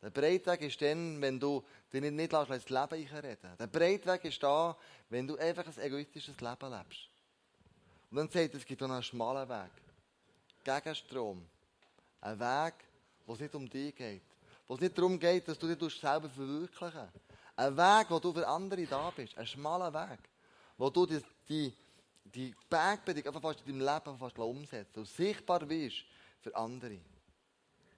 Der 0.02 0.10
Breitweg 0.10 0.62
ist 0.64 0.82
dann, 0.82 1.22
wenn 1.22 1.40
du 1.40 1.64
dich 1.94 2.02
nicht, 2.02 2.14
nicht 2.14 2.34
lässt, 2.34 2.52
ins 2.52 2.70
Leben 2.70 2.94
einreden 2.94 3.56
Der 3.58 3.68
Breitweg 3.68 4.26
ist 4.26 4.44
da, 4.44 4.76
wenn 5.08 5.26
du 5.26 5.38
einfach 5.38 5.66
ein 5.66 5.82
egoistisches 5.82 6.42
Leben 6.42 6.72
lebst. 6.72 7.08
Und 8.12 8.18
dann 8.18 8.30
sagt 8.30 8.54
es, 8.54 8.66
gibt 8.66 8.84
auch 8.84 8.90
einen 8.90 9.02
schmalen 9.02 9.48
Weg. 9.48 9.72
Gegen 10.62 10.96
Strom. 10.96 11.46
Ein 12.20 12.38
Weg, 12.38 12.74
wo 13.26 13.34
es 13.36 13.40
nicht 13.40 13.56
um 13.56 13.70
dich 13.70 13.96
geht. 13.96 14.24
Wo 14.68 14.76
es 14.76 14.82
nicht 14.82 14.98
darum 14.98 15.18
geht, 15.18 15.48
dass 15.48 15.58
du 15.58 15.74
dich 15.74 16.00
selber 16.02 16.30
verwirklichen 16.30 17.08
Ein 17.56 17.78
Weg, 17.78 18.08
wo 18.10 18.20
du 18.20 18.34
für 18.34 18.46
andere 18.46 18.86
da 18.88 19.10
bist. 19.12 19.38
Ein 19.38 19.48
schmaler 19.48 19.94
Weg. 19.94 20.20
Wo 20.78 20.90
du 20.90 21.06
die, 21.48 21.74
die 22.34 22.54
Bergbedingung 22.70 23.28
einfach 23.28 23.42
fast 23.42 23.68
in 23.68 23.80
deinem 23.80 23.96
Leben 23.96 24.18
fast 24.18 24.38
umsetzt. 24.38 24.98
Und 24.98 25.08
sichtbar 25.08 25.60
bist 25.66 26.04
für 26.42 26.56
andere. 26.56 27.00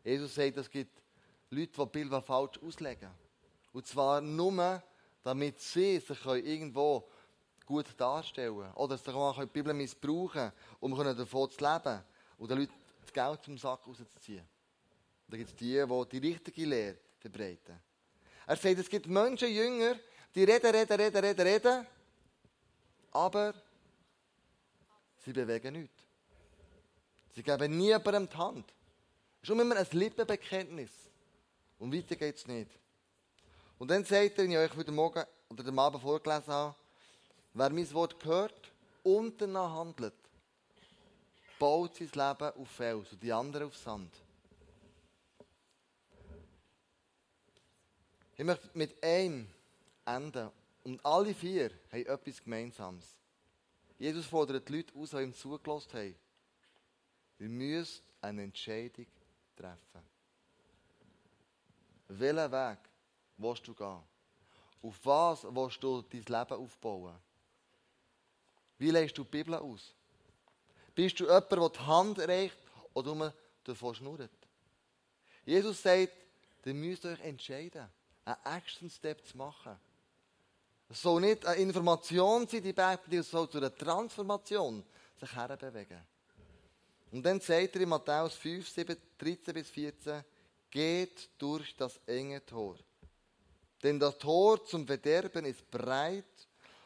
Jesus 0.04 0.34
sagt, 0.34 0.58
es 0.58 0.70
gibt 0.70 1.02
Leute, 1.50 1.72
die 1.78 1.86
Bilder 1.86 2.22
falsch 2.22 2.60
auslegen. 2.60 3.10
Und 3.74 3.86
zwar 3.86 4.22
nur, 4.22 4.82
damit 5.24 5.60
sie 5.60 6.00
sich 6.00 6.26
irgendwo 6.26 7.08
gut 7.66 7.88
darstellen 7.98 8.58
können. 8.58 8.74
Oder 8.74 8.98
sie 8.98 9.12
die 9.12 9.46
Bibel 9.48 9.74
missbrauchen 9.74 10.52
um 10.80 10.96
davon 10.98 11.52
zu 11.52 11.64
leben 11.64 12.02
und 12.38 12.50
den 12.50 12.60
Leuten 12.60 12.74
das 13.02 13.14
Geld 13.14 13.44
zum 13.44 13.58
Sack 13.58 13.88
rauszuziehen. 13.88 14.48
Da 15.28 15.38
gibt 15.38 15.50
es 15.50 15.56
die, 15.56 15.86
die 15.86 16.20
die 16.20 16.28
richtige 16.28 16.66
Lehre 16.66 16.98
verbreiten. 17.20 17.80
Er 18.46 18.56
sagt, 18.58 18.80
es 18.80 18.90
gibt 18.90 19.08
Menschen, 19.08 19.50
Jünger, 19.50 19.96
die 20.36 20.44
reden, 20.44 20.72
reden, 20.72 21.00
reden, 21.00 21.24
reden, 21.24 21.48
reden, 21.48 21.88
aber 23.12 23.54
sie 25.24 25.34
bewegen 25.34 25.74
nichts. 25.74 26.04
Sie 27.34 27.44
geben 27.44 27.78
niemandem 27.78 28.30
die 28.30 28.38
Hand. 28.38 28.74
Es 29.42 29.50
ist 29.50 29.60
immer 29.60 29.76
ein 29.76 29.88
Lippenbekenntnis. 29.92 30.92
Und 31.80 31.94
weiter 31.94 32.16
geht 32.16 32.36
es 32.36 32.48
nicht. 32.48 32.70
Und 33.80 33.90
dann 33.90 34.06
sagt 34.06 34.38
er, 34.38 34.44
wenn 34.44 34.52
ich 34.52 34.58
euch 34.58 34.76
heute 34.76 34.92
Morgen 34.92 35.24
oder 35.50 35.68
am 35.68 35.80
Abend 35.80 36.02
vorgelesen 36.02 36.54
habe, 36.54 36.76
wer 37.54 37.70
mein 37.70 37.94
Wort 37.94 38.24
hört 38.24 38.72
und 39.04 39.42
danach 39.42 39.72
handelt, 39.72 40.14
baut 41.58 41.96
sein 41.96 42.08
Leben 42.08 42.62
auf 42.62 42.70
Fels 42.70 43.12
und 43.12 43.24
die 43.24 43.34
anderen 43.34 43.68
auf 43.68 43.78
Sand. 43.78 44.14
Ich 48.38 48.44
möchte 48.44 48.70
mit 48.74 49.04
einem 49.04 49.48
enden. 50.06 50.50
Und 50.84 51.06
alle 51.06 51.34
vier 51.34 51.70
haben 51.92 52.06
etwas 52.06 52.44
Gemeinsames. 52.44 53.21
Jesus 54.02 54.26
fordert 54.26 54.68
die 54.68 54.78
Leute 54.78 54.96
aus, 54.96 55.12
die 55.12 55.18
ihm 55.18 55.32
zugelassen 55.32 55.94
haben. 55.94 56.16
Wir 57.38 57.50
müssen 57.50 58.02
eine 58.20 58.42
Entscheidung 58.42 59.06
treffen. 59.56 60.02
Welchen 62.08 62.52
Weg 62.52 62.80
willst 63.38 63.68
du 63.68 63.76
gehen? 63.76 64.02
Auf 64.82 65.06
was 65.06 65.44
willst 65.44 65.84
du 65.84 66.02
dein 66.02 66.24
Leben 66.24 66.60
aufbauen? 66.60 67.16
Wie 68.80 68.90
legst 68.90 69.20
du 69.20 69.24
die 69.24 69.30
Bibel 69.30 69.54
aus? 69.54 69.94
Bist 70.96 71.20
du 71.20 71.26
jemand, 71.26 71.52
der 71.52 71.70
die 71.70 71.80
Hand 71.82 72.20
reicht 72.22 72.58
oder 72.96 73.14
nur 73.14 73.32
davon 73.64 73.94
schnurrt? 73.94 74.32
Jesus 75.46 75.80
sagt, 75.80 76.18
ihr 76.66 76.74
müsst 76.74 77.06
euch 77.06 77.20
entscheiden, 77.20 77.88
einen 78.26 78.46
Action-Step 78.46 79.28
zu 79.28 79.38
machen. 79.38 79.80
Es 80.92 81.04
soll 81.04 81.22
nicht 81.22 81.46
eine 81.46 81.62
Information 81.62 82.46
sein, 82.50 82.62
die 82.62 82.74
Bergbildung, 82.74 83.22
es 83.22 83.32
soll 83.32 83.50
zu 83.50 83.60
einer 83.60 83.74
Transformation 83.74 84.84
sich 85.18 85.34
herbewegen. 85.34 86.02
Und 87.12 87.24
dann 87.24 87.40
sagt 87.40 87.76
er 87.76 87.82
in 87.82 87.90
Matthäus 87.90 88.36
5, 88.36 88.68
7, 88.68 88.98
13 89.18 89.54
bis 89.54 89.70
14, 89.70 90.22
geht 90.70 91.30
durch 91.38 91.74
das 91.78 91.98
enge 92.06 92.46
Tor. 92.46 92.76
Denn 93.82 94.02
das 94.02 94.18
Tor 94.18 94.66
zum 94.66 94.86
Verderben 94.86 95.46
ist 95.46 95.72
breit 95.72 96.26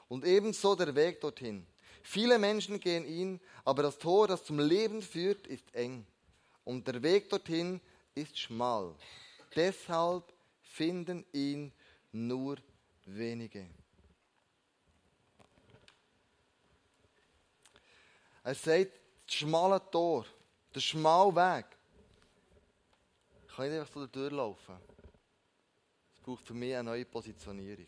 und 0.08 0.24
ebenso 0.24 0.76
der 0.76 0.94
Weg 0.94 1.20
dorthin. 1.20 1.65
Viele 2.04 2.38
Menschen 2.38 2.80
gehen 2.80 3.08
ihn, 3.08 3.39
aber 3.63 3.84
das 3.84 3.98
Tor, 3.98 4.28
das 4.28 4.44
zum 4.44 4.60
Leben 4.60 5.02
führt, 5.02 5.48
ist 5.48 5.74
eng. 5.74 6.06
Und 6.63 6.88
der 6.88 7.02
Weg 7.02 7.28
dorthin 7.32 7.82
ist 8.13 8.38
schmal. 8.38 8.94
Deshalb 9.56 10.32
finden 10.62 11.26
ihn 11.34 11.72
nur 12.12 12.58
wenige. 13.06 13.65
Er 18.45 18.53
sagt, 18.53 18.91
das 19.25 19.36
schmale 19.36 19.81
Tor, 19.89 20.23
der 20.73 20.79
schmale 20.79 21.36
Weg, 21.36 21.65
ich 23.47 23.55
kann 23.55 23.67
nicht 23.67 23.79
einfach 23.79 23.93
so 24.01 24.05
durchlaufen. 24.05 24.75
Es 26.13 26.19
braucht 26.19 26.45
für 26.45 26.53
mich 26.53 26.75
eine 26.75 26.84
neue 26.84 27.05
Positionierung. 27.05 27.88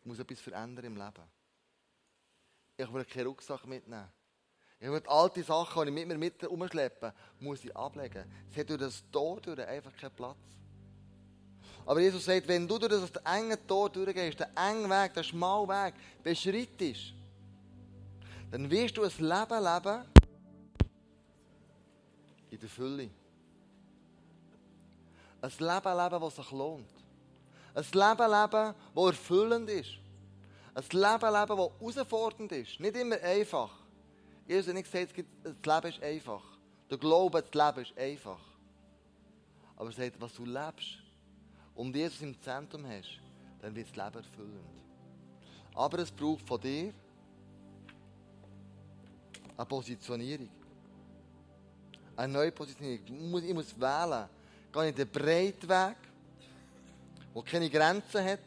Ich 0.00 0.04
muss 0.04 0.18
etwas 0.18 0.40
verändern 0.40 0.84
im 0.84 0.96
Leben. 0.96 1.24
Ich 2.76 2.92
will 2.92 3.04
keine 3.06 3.28
Rucksack 3.28 3.66
mitnehmen. 3.66 4.12
Ich 4.78 4.90
will 4.90 5.02
alte 5.06 5.42
Sachen, 5.42 5.82
die 5.84 5.88
ich 5.88 5.94
mit 5.94 6.08
mir 6.08 6.18
mit 6.18 6.44
umschleppen, 6.44 7.10
muss 7.40 7.64
ich 7.64 7.74
ablegen. 7.74 8.30
Es 8.50 8.58
hat 8.58 8.68
durch 8.68 8.78
das 8.78 9.02
Tor 9.10 9.40
durch 9.40 9.58
einfach 9.66 9.96
keinen 9.96 10.14
Platz. 10.14 10.36
Aber 11.86 12.00
Jesus 12.00 12.26
sagt, 12.26 12.46
wenn 12.46 12.68
du 12.68 12.78
durch 12.78 12.92
das 12.92 13.22
enge 13.24 13.66
Tor 13.66 13.88
durchgehst, 13.88 14.38
den 14.38 14.54
engen 14.54 14.90
Weg, 14.90 15.14
den 15.14 15.24
schmalen 15.24 15.66
Weg 15.66 15.94
beschreitest, 16.22 17.14
dann 18.50 18.70
wirst 18.70 18.96
du 18.96 19.02
ein 19.02 19.10
Leben 19.10 19.64
leben 19.64 20.04
in 22.50 22.58
der 22.58 22.68
Fülle. 22.68 23.10
Ein 25.40 25.50
Leben 25.50 25.96
leben, 25.96 26.20
das 26.20 26.36
sich 26.36 26.50
lohnt. 26.50 26.90
Ein 27.74 27.84
Leben 27.84 28.30
leben, 28.30 28.74
das 28.94 29.06
erfüllend 29.06 29.70
ist. 29.70 29.90
Ein 30.74 30.84
Leben 30.92 31.32
leben, 31.32 31.56
das 31.56 31.96
herausfordernd 31.96 32.52
ist. 32.52 32.80
Nicht 32.80 32.96
immer 32.96 33.20
einfach. 33.20 33.70
Jesus 34.46 34.68
hat 34.68 34.74
nicht 34.74 34.90
gesagt, 34.90 35.24
das 35.42 35.82
Leben 35.82 35.94
ist 35.94 36.02
einfach. 36.02 36.42
Der 36.90 36.98
Glaube, 36.98 37.42
das 37.42 37.52
Leben 37.52 37.82
ist 37.86 37.98
einfach. 37.98 38.40
Aber 39.76 39.90
er 39.90 39.92
sagt, 39.92 40.20
was 40.20 40.32
du 40.34 40.44
lebst 40.44 40.98
und 41.74 41.94
Jesus 41.94 42.22
im 42.22 42.40
Zentrum 42.40 42.84
hast, 42.86 43.20
dann 43.60 43.74
wird 43.76 43.88
das 43.88 43.96
Leben 43.96 44.24
erfüllend. 44.24 44.64
Aber 45.74 45.98
es 45.98 46.10
braucht 46.10 46.42
von 46.42 46.60
dir 46.60 46.92
eine 49.58 49.66
Positionierung. 49.66 50.48
Eine 52.16 52.32
neue 52.32 52.52
Positionierung. 52.52 53.44
Ich 53.44 53.54
muss, 53.54 53.78
wählen 53.78 54.28
gehe 54.72 54.88
ich 54.88 54.94
den 54.94 55.08
breiten 55.08 55.68
Weg, 55.68 55.96
der 57.34 57.42
keine 57.42 57.70
Grenzen 57.70 58.24
hat, 58.24 58.40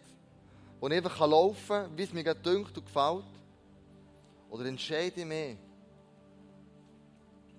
wo 0.79 0.87
ich 0.87 0.93
einfach 0.93 1.19
laufen 1.19 1.67
kann, 1.67 1.97
wie 1.97 2.03
es 2.03 2.13
mir 2.13 2.33
dünkt 2.33 2.77
und 2.77 2.85
gefällt? 2.85 3.25
Oder 4.49 4.65
entscheide 4.65 5.21
ich 5.21 5.25
mich, 5.25 5.57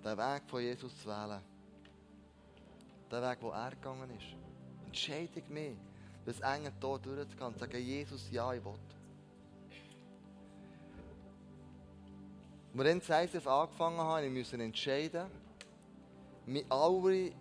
den 0.03 0.17
Weg 0.17 0.41
von 0.47 0.61
Jesus 0.61 0.91
zu 1.01 1.07
wählen? 1.07 1.41
Den 3.11 3.21
Weg, 3.21 3.37
wo 3.41 3.49
er 3.49 3.71
gegangen 3.71 4.09
ist. 4.17 4.35
Entscheide 4.85 5.39
ich 5.39 5.49
mich, 5.49 5.77
das 6.25 6.39
enge 6.39 6.71
Tor 6.79 6.99
durchzugehen 6.99 7.47
und 7.47 7.59
sagen, 7.59 7.79
Jesus, 7.79 8.29
ja, 8.31 8.53
ich 8.53 8.63
will. 8.63 8.73
Wir 12.73 12.83
dann 12.85 12.99
das 12.99 13.47
angefangen 13.47 13.99
haben, 13.99 14.25
ich 14.25 14.31
musste 14.31 14.61
entscheiden, 14.61 15.27
mit 16.45 16.65
alle 16.71 17.31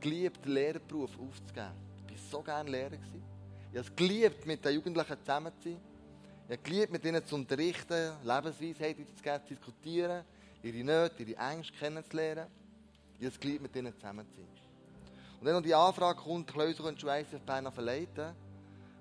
geliebt, 0.00 0.44
den 0.44 0.52
Lehrerberuf 0.52 1.10
aufzugeben. 1.18 1.72
Ich 2.06 2.12
war 2.12 2.30
so 2.30 2.42
gerne 2.42 2.70
Lehrer. 2.70 2.92
Ich 2.92 3.78
habe 3.78 3.80
es 3.80 3.96
geliebt, 3.96 4.46
mit 4.46 4.64
den 4.64 4.74
Jugendlichen 4.74 5.16
zusammen 5.20 5.52
zu 5.60 5.70
sein. 5.70 5.80
Ich 6.46 6.52
habe 6.52 6.62
geliebt, 6.62 6.92
mit 6.92 7.04
ihnen 7.04 7.24
zu 7.24 7.34
unterrichten, 7.34 8.12
Lebensweisheit 8.22 8.96
zu 9.46 9.54
diskutieren, 9.54 10.24
ihre 10.62 10.84
Nöte, 10.84 11.22
ihre 11.22 11.40
Ängste 11.40 11.72
kennenzulernen. 11.74 12.46
jetzt 13.18 13.40
Glied 13.40 13.60
mit 13.60 13.74
ihnen 13.74 13.94
zusammenziehen. 13.94 14.48
Und 15.40 15.46
wenn 15.46 15.54
noch 15.54 15.62
die 15.62 15.74
Anfrage 15.74 16.20
kommt, 16.20 16.46
Klöser, 16.46 16.82
könntest 16.82 17.02
du 17.02 17.08
ICF 17.08 17.42
Bern 17.44 17.72
verleiten? 17.72 18.34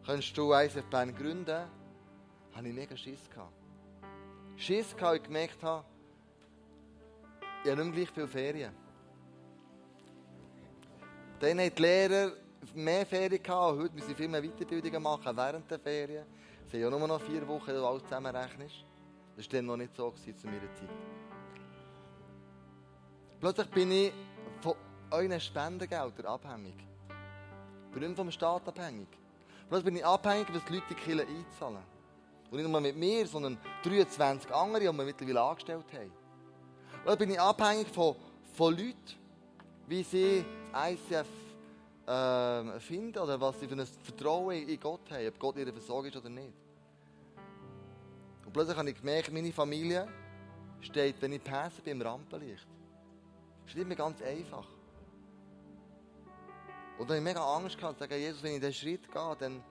Könntest 0.06 0.38
du 0.38 0.54
ICF 0.54 0.86
Bern 0.90 1.16
gründen? 1.16 1.66
Habe 2.54 2.68
ich 2.68 2.74
mega 2.74 2.96
Schiss 2.96 3.30
gehabt. 3.30 3.67
Schiss 4.58 4.96
gehabt, 4.96 5.18
ich 5.18 5.24
gemerkt 5.24 5.62
habe, 5.64 5.86
ich 7.64 7.72
habe 7.72 7.84
nicht 7.84 7.96
mehr 7.96 8.06
gleich 8.06 8.12
viele 8.12 8.28
Ferien. 8.28 8.74
Dann 11.40 11.60
haben 11.60 11.76
die 11.76 11.82
Lehrer 11.82 12.32
mehr 12.74 13.06
Ferien 13.06 13.42
gehabt, 13.42 13.78
heute 13.78 13.94
müssen 13.94 14.08
sie 14.08 14.16
viel 14.16 14.28
mehr 14.28 14.42
Weiterbildungen 14.42 15.02
machen 15.02 15.38
während 15.38 15.70
der 15.70 15.80
Ferien. 15.80 16.26
Sie 16.72 16.84
haben 16.84 16.92
ja 16.92 16.98
nur 16.98 17.08
noch 17.08 17.22
vier 17.22 17.48
Wochen, 17.48 17.68
wenn 17.68 17.76
du 17.76 17.86
alles 17.86 18.04
zusammenrechnest. 18.04 18.84
Das 19.36 19.46
war 19.46 19.52
dann 19.52 19.66
noch 19.68 19.78
nicht 19.78 19.96
so 19.96 20.12
zu 20.12 20.48
meiner 20.48 20.74
Zeit. 20.74 20.90
Plötzlich 23.40 23.68
bin 23.68 23.92
ich 23.92 24.12
von 24.62 24.74
euren 25.12 25.40
Spendengeldern 25.40 26.26
abhängig. 26.26 26.76
Ich 27.88 27.94
bin 27.94 28.02
nicht 28.02 28.16
vom 28.16 28.32
Staat 28.32 28.68
abhängig. 28.68 29.08
Plötzlich 29.70 29.86
bin 29.86 29.96
ich 29.98 30.06
abhängig, 30.06 30.48
was 30.52 30.66
die 30.66 30.74
Leute 30.74 30.86
die 30.90 30.96
Kirche 30.96 31.28
einzahlen. 31.28 31.97
Und 32.50 32.58
nicht 32.58 32.70
nur 32.70 32.82
mit 32.82 32.96
mir, 32.96 33.28
sondern 33.28 33.58
23 33.84 34.54
andere, 34.54 34.82
die 34.82 34.86
wir 34.86 34.94
mittlerweile 35.06 35.42
angestellt 35.42 35.86
haben. 35.94 36.12
Plötzlich 37.04 37.20
bin 37.20 37.32
ich 37.32 37.42
abhängig 37.42 37.88
von, 37.90 38.16
von 38.54 38.76
Leuten, 38.76 38.96
wie 39.88 40.04
sie 40.04 40.46
das 40.72 40.92
ICF 40.92 41.28
äh, 42.08 42.80
finden 42.80 43.20
oder 43.20 43.40
was 43.40 43.60
sie 43.60 43.68
für 43.68 43.76
ein 43.76 43.86
Vertrauen 43.86 44.68
in 44.68 44.80
Gott 44.80 45.12
haben, 45.12 45.28
ob 45.28 45.40
Gott 45.40 45.58
ihre 45.58 45.74
Versorgung 45.74 46.06
ist 46.06 46.18
oder 46.18 46.30
nicht. 46.30 46.54
Und 48.46 48.54
plötzlich 48.54 48.78
habe 48.78 48.90
ich 48.90 48.98
gemerkt, 48.98 49.32
meine 49.34 49.52
Familie 49.52 50.08
steht, 50.80 51.22
wenn 51.22 51.34
ich 51.34 51.44
passe, 51.44 51.82
beim 51.84 52.02
Rampenlicht. 52.02 52.66
Das 53.64 53.72
ist 53.72 53.78
nicht 53.78 53.88
mehr 53.88 53.98
ganz 53.98 54.22
einfach. 54.22 54.66
Und 56.98 57.10
dann 57.10 57.18
habe 57.18 57.30
ich 57.30 57.36
mega 57.36 57.56
Angst 57.56 57.78
gehabt, 57.78 57.98
zu 57.98 58.06
sagen, 58.06 58.20
Jesus, 58.20 58.42
wenn 58.42 58.54
ich 58.54 58.60
diesen 58.60 58.74
Schritt 58.74 59.12
gehe, 59.12 59.36
dann, 59.38 59.64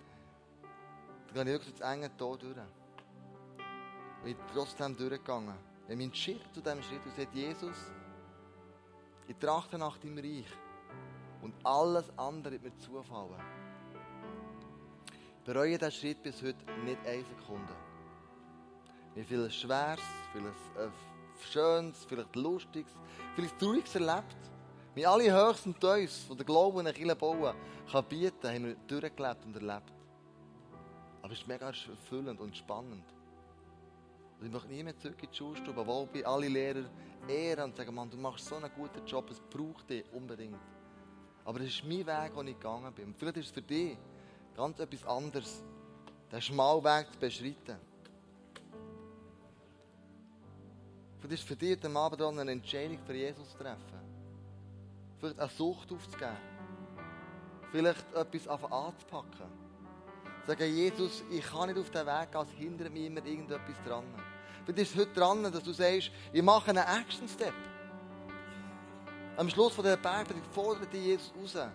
dann 1.34 1.46
gehe 1.46 1.56
ich 1.56 1.60
wirklich 1.60 1.78
das 1.78 1.92
enge 1.92 2.16
Tor 2.16 2.38
durch. 2.38 2.56
Und 2.56 4.28
ich 4.28 4.36
bin 4.36 4.46
trotzdem 4.52 4.96
durchgegangen. 4.96 5.54
Wenn 5.86 5.98
mein 5.98 6.14
Schritt 6.14 6.42
zu 6.52 6.60
diesem 6.60 6.82
Schritt 6.82 7.04
und 7.04 7.14
sagt, 7.14 7.34
Jesus, 7.34 7.76
ich 9.28 9.36
trachte 9.36 9.78
nach 9.78 9.98
deinem 9.98 10.18
Reich 10.18 10.46
und 11.42 11.54
alles 11.64 12.10
andere 12.16 12.52
wird 12.52 12.64
mir 12.64 12.78
zufallen. 12.78 13.40
Ich 15.38 15.44
bereue 15.44 15.78
diesen 15.78 15.92
Schritt 15.92 16.22
bis 16.22 16.42
heute 16.42 16.64
nicht 16.84 17.06
eine 17.06 17.22
Sekunde. 17.24 17.74
Wie 19.14 19.24
viel 19.24 19.50
Schweres, 19.50 20.00
vieles 20.32 20.54
äh, 20.76 20.90
Schönes, 21.52 22.04
vielleicht 22.04 22.34
Lustiges, 22.34 22.92
vielleicht 23.34 23.58
Trauriges 23.58 23.94
erlebt. 23.94 24.36
Wie 24.94 25.06
alle 25.06 25.32
Höchst 25.32 25.66
und 25.66 25.80
Tiefs, 25.80 26.24
von 26.24 26.36
der 26.36 26.46
Glauben 26.46 26.78
und 26.78 26.94
Kirche 26.94 27.14
bauen 27.14 27.54
kann 27.90 28.04
bieten, 28.06 28.48
haben 28.48 28.64
wir 28.64 28.74
durchgelebt 28.86 29.44
und 29.44 29.54
erlebt. 29.54 29.95
Aber 31.26 31.32
es 31.32 31.40
ist 31.40 31.48
mega 31.48 31.66
erfüllend 31.66 32.40
und 32.40 32.56
spannend. 32.56 33.02
Ich 34.40 34.48
möchte 34.48 34.68
nie 34.68 34.84
mehr 34.84 34.96
zurück 34.96 35.20
in 35.20 35.28
die 35.28 35.36
Schulstube, 35.36 35.80
obwohl 35.80 36.06
bei 36.06 36.24
alle 36.24 36.46
Lehrer 36.46 36.84
ehren 37.26 37.64
und 37.64 37.76
sagen, 37.76 37.92
Mann, 37.92 38.08
du 38.08 38.16
machst 38.16 38.46
so 38.46 38.54
einen 38.54 38.70
guten 38.72 39.04
Job, 39.04 39.28
es 39.30 39.40
braucht 39.40 39.90
dich 39.90 40.04
unbedingt. 40.12 40.60
Aber 41.44 41.58
das 41.58 41.66
ist 41.66 41.82
mein 41.82 42.06
Weg, 42.06 42.32
den 42.32 42.46
ich 42.46 42.54
gegangen 42.54 42.94
bin. 42.94 43.06
Und 43.06 43.16
vielleicht 43.16 43.38
ist 43.38 43.46
es 43.46 43.50
für 43.50 43.62
dich 43.62 43.98
ganz 44.56 44.78
etwas 44.78 45.04
anderes, 45.04 45.64
den 46.30 46.40
schmalen 46.40 46.84
Weg 46.84 47.12
zu 47.12 47.18
beschreiten. 47.18 47.80
Vielleicht 51.18 51.32
ist 51.32 51.40
es 51.40 51.48
für 51.48 51.56
dich 51.56 51.84
am 51.84 51.96
Abend 51.96 52.22
eine 52.22 52.52
Entscheidung 52.52 53.00
für 53.04 53.14
Jesus 53.14 53.50
zu 53.50 53.58
treffen. 53.58 53.98
Vielleicht 55.18 55.40
eine 55.40 55.50
Sucht 55.50 55.90
aufzugeben. 55.90 56.36
Vielleicht 57.72 58.14
etwas 58.14 58.46
anzupacken. 58.46 59.65
Sagen, 60.46 60.74
Jesus, 60.74 61.24
ich 61.30 61.44
kann 61.44 61.68
nicht 61.68 61.78
auf 61.78 61.90
den 61.90 62.06
Weg 62.06 62.32
gehen, 62.32 62.42
es 62.42 62.50
hindert 62.58 62.92
mich 62.92 63.06
immer 63.06 63.24
irgendetwas 63.24 63.76
dran. 63.86 64.04
Vielleicht 64.64 64.78
ist 64.78 64.94
es 64.94 65.00
heute 65.00 65.12
dran, 65.12 65.42
dass 65.42 65.62
du 65.62 65.72
sagst, 65.72 66.10
ich 66.32 66.42
mache 66.42 66.70
einen 66.70 66.84
Action-Step. 66.84 67.54
Am 69.36 69.50
Schluss 69.50 69.74
von 69.74 69.84
dieser 69.84 69.96
Bergpredigt 69.96 70.46
fordert 70.46 70.92
dich 70.92 71.04
Jesus 71.04 71.32
raus. 71.36 71.68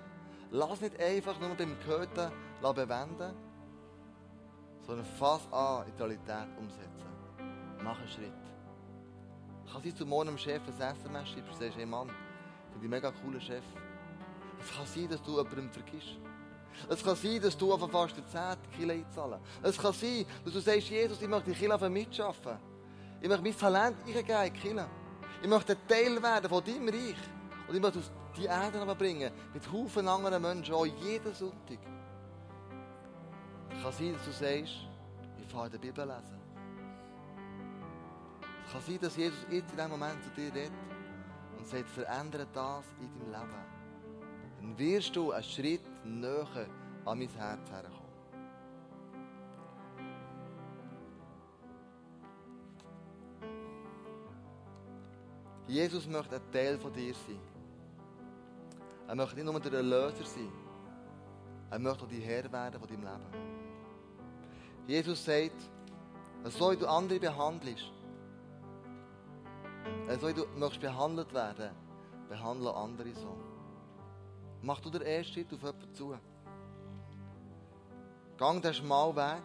Lass 0.52 0.82
nicht 0.82 1.00
einfach 1.00 1.40
nur 1.40 1.56
beim 1.56 1.78
Gehörten 1.80 2.32
bewenden, 2.62 3.36
sondern 4.86 5.06
fass 5.06 5.48
an, 5.52 5.88
in 5.88 5.96
die 5.96 6.02
Realität 6.02 6.48
umsetzen. 6.58 7.08
Mach 7.84 7.98
einen 7.98 8.08
Schritt. 8.08 8.34
Kann 9.72 9.82
sein, 9.82 9.94
du 9.98 10.06
morgen 10.06 10.28
dem 10.28 10.38
Chef 10.38 10.62
ein 10.68 10.96
SMS 10.96 11.30
schreibst 11.30 11.52
und 11.52 11.60
sagst, 11.60 11.78
hey 11.78 11.86
Mann, 11.86 12.10
ich 12.74 12.82
bin 12.82 12.88
ein 12.88 12.90
mega 12.90 13.12
cooler 13.12 13.40
Chef. 13.40 13.64
Es 14.60 14.76
kann 14.76 14.86
sein, 14.86 15.08
dass 15.10 15.22
du 15.24 15.38
jemanden 15.38 15.72
vergisst. 15.72 16.20
Es 16.90 17.04
kann 17.04 17.16
sein, 17.16 17.42
dass 17.42 17.58
du 17.58 17.74
auf 17.74 17.90
fast 17.92 18.18
den 18.18 18.28
10 18.28 18.42
Kilo 18.78 18.94
einzahlen. 18.94 19.40
Es 19.62 19.78
kann 19.78 19.94
sein, 19.94 20.26
dass 20.44 20.54
du 20.54 20.60
sagst, 20.60 20.90
Jesus, 20.90 21.22
ich 21.22 21.28
möchte 21.28 21.52
die 21.52 21.58
Kilo 21.58 21.90
mitschaffen. 21.90 22.58
Ich 23.22 23.28
möchte 23.28 23.44
mein 23.44 23.58
Talent 23.58 23.98
eingeben 24.06 24.46
in 24.46 24.54
Kilo. 24.54 24.86
Ich 25.42 25.48
möchte 25.48 25.78
Teil 25.88 26.22
werden 26.22 26.50
von 26.50 26.64
deinem 26.64 26.90
Reich. 26.90 27.16
Und 27.68 27.76
ich 27.76 27.82
möchte 27.82 28.00
auf 28.00 28.12
die 28.38 28.46
Erde 28.46 28.96
bringen, 28.96 29.32
mit 29.54 29.72
Haufen 29.72 30.08
anderen 30.08 30.42
Menschen, 30.42 30.74
auch 30.74 30.86
jeden 30.86 31.34
Sonntag. 31.34 31.80
Es 33.76 33.84
kann 33.84 33.94
sein, 33.94 34.14
dass 34.14 34.26
du 34.26 34.32
sagst, 34.32 34.74
ich 35.40 35.48
fahre 35.48 35.70
die 35.70 35.78
Bibel 35.78 36.06
lesen. 36.06 36.40
Es 38.66 38.72
kann 38.72 38.82
sein, 38.82 39.00
dass 39.02 39.16
Jesus 39.16 39.40
jetzt 39.50 39.72
in 39.72 39.78
diesem 39.78 39.92
Moment 39.92 40.24
zu 40.24 40.30
dir 40.32 40.54
redet 40.54 40.72
und 41.58 41.68
sagt, 41.68 41.90
verändere 41.90 42.48
das 42.54 42.86
in 43.00 43.10
deinem 43.20 43.32
Leben. 43.32 43.66
Dann 44.62 44.78
wirst 44.78 45.16
du 45.16 45.32
einen 45.32 45.44
Schritt 45.44 45.82
näher 46.04 46.68
an 47.06 47.18
mein 47.20 47.30
Herz 47.30 47.70
herkommen. 47.70 48.12
Jesus 55.68 56.06
möchte 56.08 56.36
ein 56.36 56.52
Teil 56.52 56.78
von 56.78 56.92
dir 56.92 57.14
sein. 57.14 57.40
Er 59.08 59.16
möchte 59.16 59.36
nicht 59.36 59.46
nur 59.46 59.60
der 59.60 59.74
Erlöser 59.74 60.26
sein. 60.26 60.52
Er 61.70 61.80
möchte 61.80 62.04
auch 62.04 62.10
die 62.10 62.20
Herr 62.20 62.52
werden 62.52 62.80
von 62.80 62.90
deinem 62.90 63.04
Leben. 63.04 63.52
Jesus 64.88 65.24
sagt, 65.24 65.62
so 66.46 66.72
wie 66.72 66.78
du 66.78 66.88
andere 66.88 67.20
behandelst, 67.20 67.92
so 70.20 70.28
wie 70.28 70.34
du 70.34 70.46
möchtest 70.58 70.82
behandelt 70.82 71.34
werden, 71.34 71.72
behandle 72.28 72.76
andere 72.76 73.14
so. 73.14 73.51
Mach 74.64 74.80
du 74.80 74.90
den 74.90 75.02
ersten 75.02 75.34
Schritt 75.34 75.54
auf 75.54 75.62
jemanden 75.62 75.94
zu. 75.96 76.18
Gang 78.38 78.62
den 78.62 78.74
schmalen 78.74 79.16
Weg, 79.16 79.44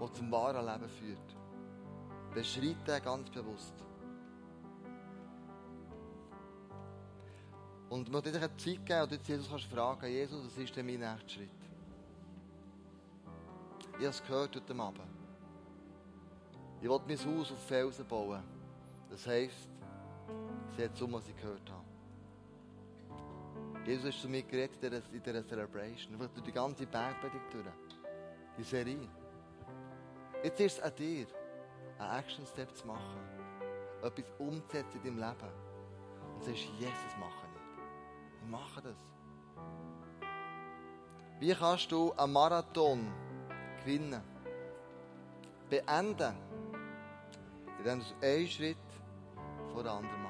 der 0.00 0.12
zum 0.12 0.30
wahren 0.32 0.64
Leben 0.64 0.88
führt. 0.88 1.36
Beschreite 2.34 2.76
den 2.86 3.02
ganz 3.02 3.30
bewusst. 3.30 3.74
Und 7.88 8.10
möchte 8.10 8.32
dir 8.32 8.38
eine 8.38 8.56
Zeit 8.56 8.84
geben, 8.84 9.02
und 9.02 9.12
jetzt 9.12 9.28
Jesus 9.28 9.48
kannst 9.48 9.66
fragen, 9.66 10.06
Jesus, 10.06 10.44
was 10.44 10.58
ist 10.58 10.74
denn 10.74 10.86
mein 10.86 10.98
nächster 10.98 11.28
Schritt? 11.28 11.50
Ich 13.92 13.94
habe 13.96 14.06
es 14.08 14.22
gehört 14.22 14.56
heute 14.56 14.78
Abend. 14.78 15.00
Ich 16.82 16.88
will 16.88 17.00
mein 17.06 17.38
Haus 17.38 17.52
auf 17.52 17.66
Felsen 17.66 18.06
bauen. 18.06 18.42
Das 19.08 19.26
heisst, 19.26 19.70
ich 20.70 20.76
sehe 20.76 20.92
zu, 20.92 21.10
was 21.10 21.28
ich 21.28 21.36
gehört 21.36 21.70
habe. 21.70 21.95
Jesus 23.86 24.06
ist 24.06 24.20
zu 24.20 24.28
mir 24.28 24.42
geredet 24.42 25.04
in 25.12 25.22
dieser 25.22 25.46
Celebration. 25.46 26.18
Durch 26.18 26.44
die 26.44 26.50
ganze 26.50 26.86
Bergpredigt 26.86 27.52
durch. 27.52 27.64
Die 28.58 28.64
Serie. 28.64 29.08
Jetzt 30.42 30.60
ist 30.60 30.78
es 30.78 30.82
an 30.82 30.92
dir, 30.96 31.26
einen 31.98 32.18
Action-Step 32.18 32.76
zu 32.76 32.86
machen. 32.86 33.20
Etwas 34.02 34.24
umzusetzen 34.38 35.00
in 35.04 35.16
deinem 35.16 35.18
Leben. 35.18 35.52
Und 36.34 36.40
du 36.40 36.46
sagst, 36.46 36.64
Jesus, 36.78 37.16
mache 37.20 37.46
ich. 37.46 38.42
Ich 38.42 38.50
mache 38.50 38.82
das. 38.82 38.96
Wie 41.38 41.54
kannst 41.54 41.92
du 41.92 42.12
einen 42.12 42.32
Marathon 42.32 43.12
gewinnen? 43.84 44.22
Beenden. 45.70 46.34
Indem 47.78 48.00
du 48.00 48.26
einen 48.26 48.48
Schritt 48.48 48.76
vor 49.72 49.82
den 49.84 49.92
anderen 49.92 50.22
machst. 50.22 50.25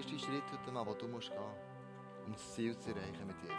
Ist 0.00 0.10
dein 0.10 0.18
Schritt 0.18 0.44
heute 0.52 0.78
Abend, 0.78 1.00
den 1.00 1.08
du 1.08 1.14
musst 1.14 1.30
gehen 1.30 1.40
um 2.26 2.32
das 2.32 2.54
Ziel 2.54 2.76
zu 2.78 2.90
erreichen 2.90 3.26
mit 3.26 3.40
Jesus? 3.40 3.56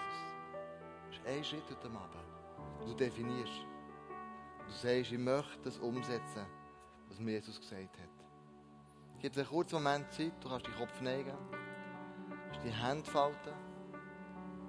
Das 1.08 1.17
ist 1.17 1.28
ein 1.28 1.43
Schritt 1.43 1.63
heute 1.69 1.88
Abend. 1.88 2.86
Du 2.86 2.93
definierst. 2.93 3.65
Du 4.65 4.71
sagst, 4.73 5.12
ich 5.12 5.17
möchte 5.17 5.62
das 5.63 5.78
umsetzen, 5.80 6.45
was 7.08 7.19
mir 7.19 7.34
Jesus 7.34 7.60
gesagt 7.60 7.97
hat. 7.97 8.10
Gebe 9.19 9.34
dir 9.34 9.41
einen 9.41 9.50
kurzen 9.50 9.76
Moment 9.76 10.12
Zeit, 10.12 10.34
du 10.41 10.50
kannst 10.50 10.67
den 10.67 10.76
Kopf 10.76 11.02
neigen, 11.02 11.34
kannst 12.52 12.63
die 12.63 12.69
Hände 12.69 13.10
falten, 13.10 13.54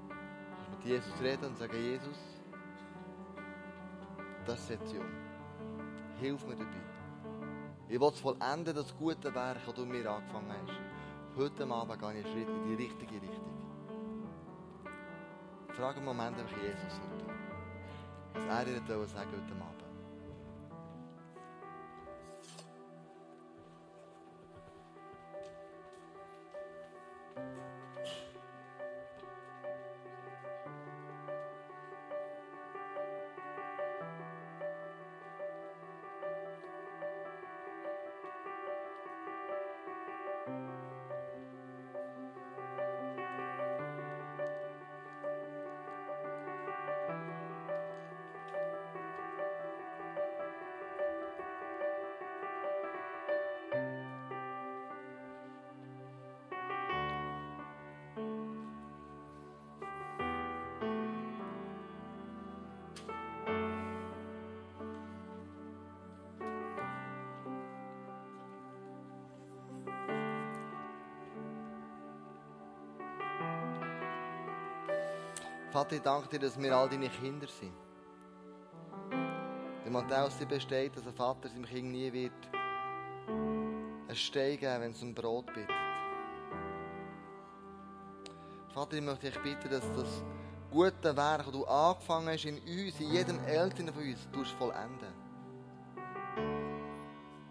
kannst 0.09 0.70
mit 0.70 0.85
Jesus 0.85 1.20
reden 1.20 1.46
und 1.46 1.59
sagen, 1.59 1.76
Jesus, 1.76 2.18
das 4.46 4.66
setze 4.66 4.96
ich 4.96 5.00
um. 5.00 6.18
Hilf 6.20 6.46
mir 6.46 6.57
dabei. 6.57 6.81
Ich 7.88 8.00
will 8.00 8.12
vollenden, 8.12 8.74
das 8.74 8.96
gute 8.96 9.35
Werk, 9.35 9.59
das 9.66 9.74
du 9.74 9.85
mir 9.85 10.09
angefangen 10.11 10.52
hast. 10.52 10.88
Heute 11.38 11.70
Abend 11.70 12.01
gehe 12.01 12.11
ich 12.18 12.27
einen 12.27 12.35
Schritt 12.35 12.48
in 12.48 12.66
die 12.66 12.83
richtige 12.83 13.14
Richtung. 13.14 13.53
Frage 15.68 15.98
einen 15.98 16.07
Moment 16.07 16.37
einfach 16.37 16.51
Jesus 16.61 17.01
heute. 17.01 18.48
Was 18.48 18.66
er 18.66 18.81
dir 18.81 19.07
sagen 19.07 19.31
heute 19.31 19.53
Abend. 19.62 19.78
Vater, 75.79 75.95
ich 75.95 76.03
danke 76.03 76.29
dir, 76.29 76.41
dass 76.41 76.61
wir 76.61 76.77
all 76.77 76.88
deine 76.88 77.09
Kinder 77.09 77.47
sind. 77.47 77.73
Der 79.85 79.93
Matthäus 79.93 80.35
besteht, 80.45 80.97
dass 80.97 81.07
ein 81.07 81.14
Vater 81.14 81.49
seinem 81.49 81.64
Kind 81.67 81.93
nie 81.93 82.12
wird 82.12 82.33
einen 84.09 84.17
Stein 84.17 84.59
geben, 84.59 84.81
wenn 84.81 84.91
es 84.91 85.01
um 85.05 85.14
Brot 85.14 85.47
bittet. 85.47 85.71
Vater, 88.75 88.97
ich 88.97 89.03
möchte 89.03 89.31
dich 89.31 89.41
bitten, 89.41 89.71
dass 89.71 89.85
das 89.93 90.25
gute 90.69 91.17
Werk, 91.17 91.45
das 91.45 91.53
du 91.53 91.64
angefangen 91.64 92.31
hast 92.31 92.45
in 92.45 92.57
uns, 92.57 92.99
in 92.99 93.12
jedem 93.12 93.38
Eltern 93.45 93.93
von 93.93 94.03
uns, 94.03 94.29
du 94.33 94.45
vollenden. 94.59 95.14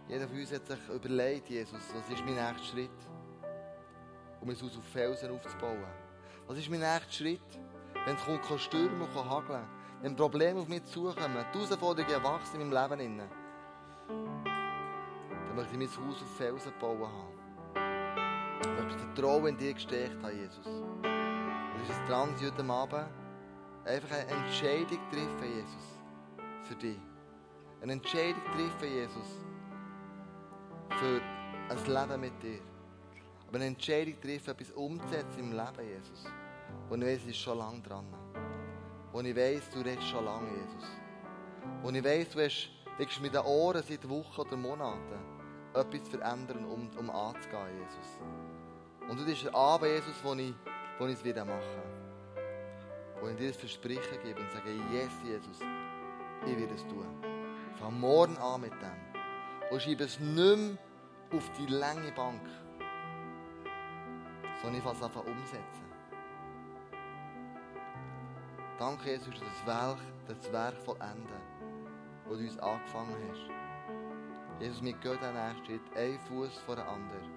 Jeder 0.09 0.27
von 0.27 0.37
uns 0.37 0.51
hat 0.51 0.67
sich 0.67 0.89
überlegt, 0.93 1.49
Jesus, 1.49 1.79
was 1.95 2.09
ist 2.09 2.25
mein 2.25 2.35
nächster 2.35 2.73
Schritt, 2.73 2.99
um 4.41 4.49
es 4.49 4.61
Haus 4.61 4.77
auf 4.77 4.83
Felsen 4.83 5.31
aufzubauen? 5.31 5.85
Was 6.45 6.57
ist 6.57 6.69
mein 6.69 6.81
nächster 6.81 7.09
Schritt? 7.13 7.67
Wenn 8.07 8.15
es 8.15 8.23
kommt, 8.23 8.41
kann 8.41 8.57
stürmen 8.57 9.01
und 9.01 9.29
hageln, 9.29 9.67
wenn 10.01 10.15
Probleme 10.15 10.61
auf 10.61 10.69
mich 10.69 10.81
zukommen, 10.85 11.45
die 11.53 11.57
Herausforderungen 11.57 12.23
wachsen 12.23 12.61
in 12.61 12.69
meinem 12.69 12.89
Leben, 12.97 13.21
dann 14.07 15.55
möchte 15.57 15.73
ich 15.73 15.77
mein 15.77 16.07
Haus 16.07 16.21
auf 16.21 16.37
Felsen 16.37 16.71
bauen 16.79 17.01
haben. 17.01 17.33
Ich 18.61 18.81
möchte 18.81 18.97
Vertrauen 18.99 19.47
in 19.47 19.57
dir 19.57 19.73
gestärkt 19.73 20.23
haben, 20.23 20.37
Jesus. 20.37 20.65
Und 20.65 21.81
es 21.83 21.89
ist 21.89 22.01
dran, 22.07 22.33
heute 22.41 22.63
Abend 22.71 23.09
einfach 23.83 24.11
eine 24.15 24.27
Entscheidung 24.27 24.99
treffen, 25.11 25.53
Jesus, 25.53 25.99
für 26.63 26.75
dich. 26.75 26.99
Eine 27.81 27.91
Entscheidung 27.91 28.41
treffen, 28.53 28.89
Jesus, 28.89 29.43
für 30.91 31.21
ein 31.69 31.85
Leben 31.85 32.21
mit 32.21 32.41
dir. 32.41 32.61
Aber 33.49 33.57
eine 33.57 33.65
Entscheidung 33.65 34.21
treffen, 34.21 34.51
etwas 34.51 34.71
umzusetzen 34.71 35.39
im 35.39 35.51
Leben, 35.51 35.85
Jesus. 35.85 36.25
Und 36.89 37.01
ich 37.01 37.07
weiß, 37.07 37.21
es 37.23 37.29
ist 37.29 37.37
schon 37.37 37.57
lange 37.57 37.81
dran. 37.81 38.05
Und 39.11 39.25
ich 39.25 39.35
weiß, 39.35 39.69
du 39.71 39.81
redest 39.81 40.07
schon 40.07 40.23
lange, 40.23 40.47
Jesus. 40.49 40.89
Und 41.83 41.95
ich 41.95 42.03
weiß, 42.03 42.29
du 42.29 42.43
hast, 42.43 42.69
liegst 42.97 43.21
mit 43.21 43.33
den 43.33 43.41
Ohren 43.41 43.83
seit 43.83 44.07
Wochen 44.07 44.41
oder 44.41 44.55
Monaten, 44.55 45.19
etwas 45.73 46.07
verändern, 46.07 46.65
um, 46.65 46.89
um 46.97 47.09
anzugehen, 47.09 47.79
Jesus. 47.79 48.19
Und 49.09 49.19
du 49.19 49.25
bist 49.25 49.43
der 49.43 49.53
Abend, 49.53 49.89
Jesus, 49.89 50.15
wo 50.23 50.33
ich, 50.33 50.53
wo 50.99 51.07
ich 51.07 51.13
es 51.13 51.23
wieder 51.23 51.45
mache. 51.45 51.83
Wo 53.21 53.27
ich 53.27 53.35
dir 53.35 53.47
das 53.49 53.57
Versprechen 53.57 54.19
gebe 54.23 54.39
und 54.39 54.51
sage, 54.51 54.71
yes, 54.93 55.11
Jesus, 55.25 55.59
ich 56.45 56.57
werde 56.57 56.73
es 56.73 56.85
tun. 56.87 57.05
Fang 57.79 57.99
morgen 57.99 58.37
an 58.37 58.61
mit 58.61 58.73
dem. 58.73 59.71
Und 59.71 59.81
schreibe 59.81 60.05
es 60.05 60.19
nicht 60.19 60.35
mehr 60.35 60.77
auf 61.33 61.51
die 61.57 61.65
lange 61.65 62.11
Bank, 62.13 62.41
sondern 64.61 64.77
ich 64.77 64.83
fasse 64.83 65.05
einfach 65.05 65.25
umsetzen. 65.25 65.86
Danke, 68.77 69.09
Jesus, 69.09 69.33
für 69.33 69.45
das 69.45 69.65
Werk, 69.65 69.97
das 70.27 70.53
Werk 70.53 70.77
vollenden, 70.77 71.27
das 72.29 72.37
du 72.37 72.43
uns 72.43 72.59
angefangen 72.59 73.15
hast. 73.31 74.61
Jesus, 74.61 74.83
wir 74.83 74.93
gehen 74.93 75.17
den 75.19 75.33
nächsten 75.33 75.65
Schritt, 75.65 75.97
ein 75.97 76.19
Fuß 76.19 76.59
vor 76.59 76.75
dem 76.75 76.87
anderen. 76.87 77.31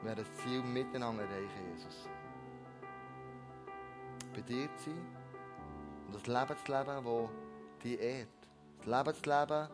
Wir 0.00 0.08
werden 0.08 0.24
das 0.24 0.42
Ziel 0.42 0.62
miteinander 0.62 1.24
erreichen, 1.24 1.74
Jesus. 1.74 2.08
Bei 4.34 4.40
dir 4.40 4.74
zu 4.78 4.90
sein 4.90 5.06
und 6.06 6.14
das 6.14 6.26
Leben 6.26 6.58
zu 6.64 6.72
leben, 6.72 7.04
das 7.04 7.82
dich 7.82 8.00
ehrt. 8.00 8.28
Das 8.78 8.86
Leben 8.86 9.22
zu 9.22 9.30
leben, 9.30 9.68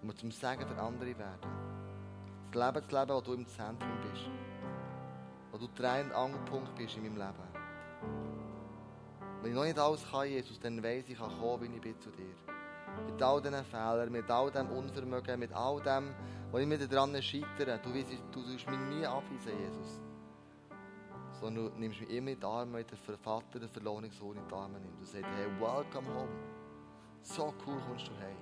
wo 0.00 0.06
wir 0.08 0.16
zum 0.16 0.30
Segen 0.32 0.66
für 0.66 0.82
andere 0.82 1.16
werden. 1.16 1.50
Das 2.50 2.74
Leben 2.74 2.88
zu 2.88 2.96
leben, 2.96 3.10
wo 3.10 3.20
du 3.20 3.34
im 3.34 3.46
Zentrum 3.46 4.00
bist. 4.10 4.30
Wo 5.52 5.58
du 5.58 5.68
Dreh- 5.76 6.02
und 6.02 6.12
Angelpunkt 6.12 6.74
bist 6.74 6.96
in 6.96 7.04
meinem 7.04 7.18
Leben. 7.18 7.51
Wenn 9.42 9.50
ich 9.50 9.56
noch 9.56 9.64
nicht 9.64 9.78
alles 9.78 10.08
kann, 10.08 10.28
Jesus, 10.28 10.60
dann 10.60 10.80
weiss 10.84 11.04
ich, 11.04 11.10
ich 11.10 11.18
kann 11.18 11.36
kommen, 11.40 11.62
wie 11.62 11.74
ich 11.74 11.80
bin 11.80 12.00
zu 12.00 12.10
dir. 12.10 12.32
Mit 13.10 13.20
all 13.20 13.42
diesen 13.42 13.64
Fehlern, 13.64 14.12
mit 14.12 14.30
all 14.30 14.52
dem 14.52 14.70
Unvermögen, 14.70 15.40
mit 15.40 15.52
all 15.52 15.80
dem, 15.82 16.14
wo 16.52 16.58
ich 16.58 16.66
mir 16.66 16.78
daran 16.78 17.20
scheitere. 17.20 17.80
Du, 17.82 17.92
weißt, 17.92 18.12
du 18.30 18.40
tust 18.40 18.70
mich 18.70 18.78
nie 18.78 19.04
abweisen, 19.04 19.58
Jesus. 19.58 20.00
Sondern 21.40 21.72
du 21.72 21.78
nimmst 21.80 22.00
mich 22.00 22.10
immer 22.10 22.30
in 22.30 22.38
die 22.38 22.46
Arme, 22.46 22.78
wie 22.78 22.84
der 22.84 23.18
Vater 23.18 23.58
der 23.58 23.68
verlorenen 23.68 24.12
Sohn 24.12 24.36
in 24.36 24.46
die 24.46 24.54
Arme 24.54 24.78
nimmt. 24.78 25.00
Du 25.00 25.04
sagst, 25.06 25.26
hey, 25.36 25.48
welcome 25.58 26.06
home. 26.14 26.30
So 27.22 27.52
cool 27.66 27.80
kommst 27.88 28.06
du 28.06 28.12
heim. 28.20 28.36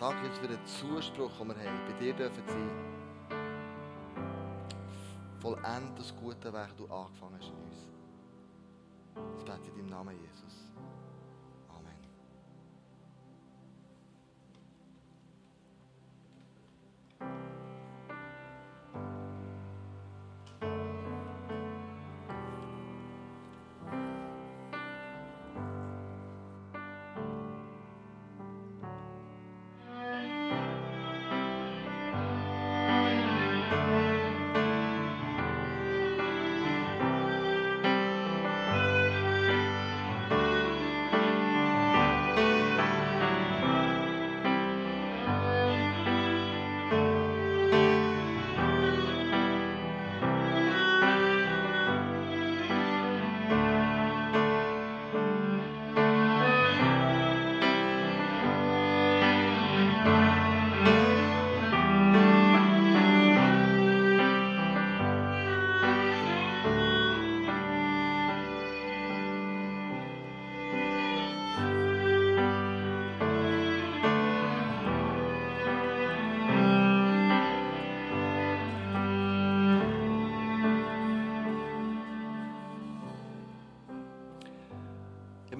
Danke 0.00 0.26
jetzt 0.26 0.38
für 0.38 0.48
den 0.48 0.64
Zuspruch, 0.66 1.30
den 1.38 1.48
wir 1.48 1.54
haben. 1.54 1.80
Bei 1.86 1.92
dir 2.00 2.14
dürfen 2.14 2.42
sein. 2.48 2.70
Vollend 5.38 5.96
das 5.96 6.16
gute 6.16 6.50
das 6.50 6.74
du 6.74 6.88
angefangen 6.88 7.38
hast 7.38 7.48
in 7.48 7.54
uns. 7.54 7.99
Ich 9.38 9.44
bete 9.44 9.68
in 9.68 9.76
deinem 9.76 9.86
Namen, 9.86 10.16
Jesus. 10.20 10.72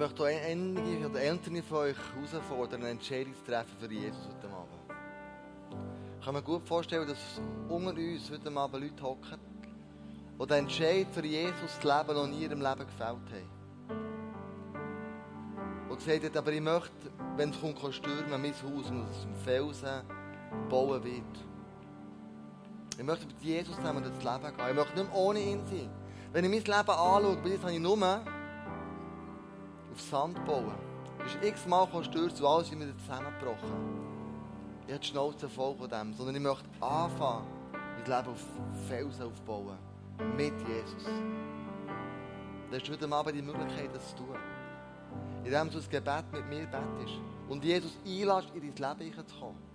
Möchte 0.01 0.23
auch 0.23 0.27
einige 0.27 1.07
oder 1.07 1.21
Eltern 1.21 1.61
von 1.61 1.77
euch 1.77 1.95
herausfordern, 2.15 2.81
eine 2.81 2.89
Entscheidung 2.89 3.35
zu 3.35 3.51
treffen 3.51 3.77
für 3.79 3.93
Jesus 3.93 4.29
heute 4.29 4.47
Abend. 4.47 4.81
Ich 6.19 6.25
kann 6.25 6.33
mir 6.33 6.41
gut 6.41 6.67
vorstellen, 6.67 7.07
dass 7.07 7.39
unter 7.69 7.91
uns 7.91 8.31
heute 8.31 8.51
Abend 8.57 8.83
Leute 8.83 9.03
hocken, 9.03 9.39
die 10.39 10.47
den 10.47 10.57
Entscheid 10.57 11.05
für 11.11 11.23
Jesus 11.23 11.79
zu 11.79 11.87
leben 11.87 12.15
noch 12.15 12.25
nie 12.25 12.45
in 12.45 12.49
ihrem 12.49 12.61
Leben 12.61 12.87
gefällt 12.87 13.29
haben. 13.29 13.49
Und 15.87 15.99
gesagt 15.99 16.23
haben, 16.23 16.37
aber 16.37 16.51
ich 16.51 16.61
möchte, 16.61 17.11
wenn 17.35 17.51
es 17.51 17.61
kommt, 17.61 17.93
stürmen, 17.93 18.41
mein 18.41 18.53
Haus 18.53 18.89
und 18.89 19.03
aus 19.03 19.21
dem 19.21 19.35
Felsen 19.35 20.01
bauen 20.67 21.03
wird. 21.03 21.45
Ich 22.97 23.03
möchte 23.03 23.27
mit 23.27 23.39
Jesus 23.39 23.75
zusammen 23.75 24.03
durchs 24.03 24.23
Leben 24.23 24.57
gehen. 24.57 24.67
Ich 24.67 24.75
möchte 24.75 24.95
nicht 24.95 25.11
mehr 25.11 25.15
ohne 25.15 25.39
ihn 25.39 25.63
sein. 25.67 25.91
Wenn 26.33 26.45
ich 26.45 26.49
mein 26.49 26.77
Leben 26.79 26.89
anschaue, 26.89 27.37
bis 27.43 27.51
jetzt 27.51 27.61
habe 27.61 27.73
ich 27.73 27.79
nur 27.79 27.97
auf 29.91 30.01
Sand 30.01 30.43
bauen. 30.45 30.73
Ist 31.25 31.37
x-mal 31.43 31.87
gestürzt 31.87 32.41
und 32.41 32.47
alles 32.47 32.67
ist 32.67 32.79
wieder 32.79 32.97
zusammengebrochen. 32.97 34.11
Ich 34.87 34.93
habe 34.93 34.99
die 34.99 35.07
Schnauze 35.07 35.49
voll 35.49 35.75
von 35.75 35.89
dem. 35.89 36.13
Sondern 36.13 36.35
ich 36.35 36.41
möchte 36.41 36.65
anfangen, 36.79 37.45
mein 37.71 38.05
Leben 38.05 38.27
auf 38.27 38.45
Felsen 38.87 39.25
aufbauen. 39.25 39.77
Mit 40.35 40.53
Jesus. 40.67 41.05
Dann 41.05 42.79
hast 42.79 42.87
du 42.87 42.93
heute 42.93 43.11
Abend 43.11 43.35
die 43.35 43.41
Möglichkeit, 43.41 43.89
das 43.93 44.09
zu 44.09 44.17
tun. 44.17 44.35
Indem 45.43 45.69
du 45.69 45.77
das 45.77 45.89
Gebet 45.89 46.25
mit 46.31 46.47
mir 46.47 46.65
betest. 46.65 47.19
Und 47.49 47.63
Jesus 47.63 47.97
einlässt, 48.05 48.49
in 48.55 48.73
dein 48.75 48.97
Leben 48.97 49.11
hineinzukommen. 49.11 49.71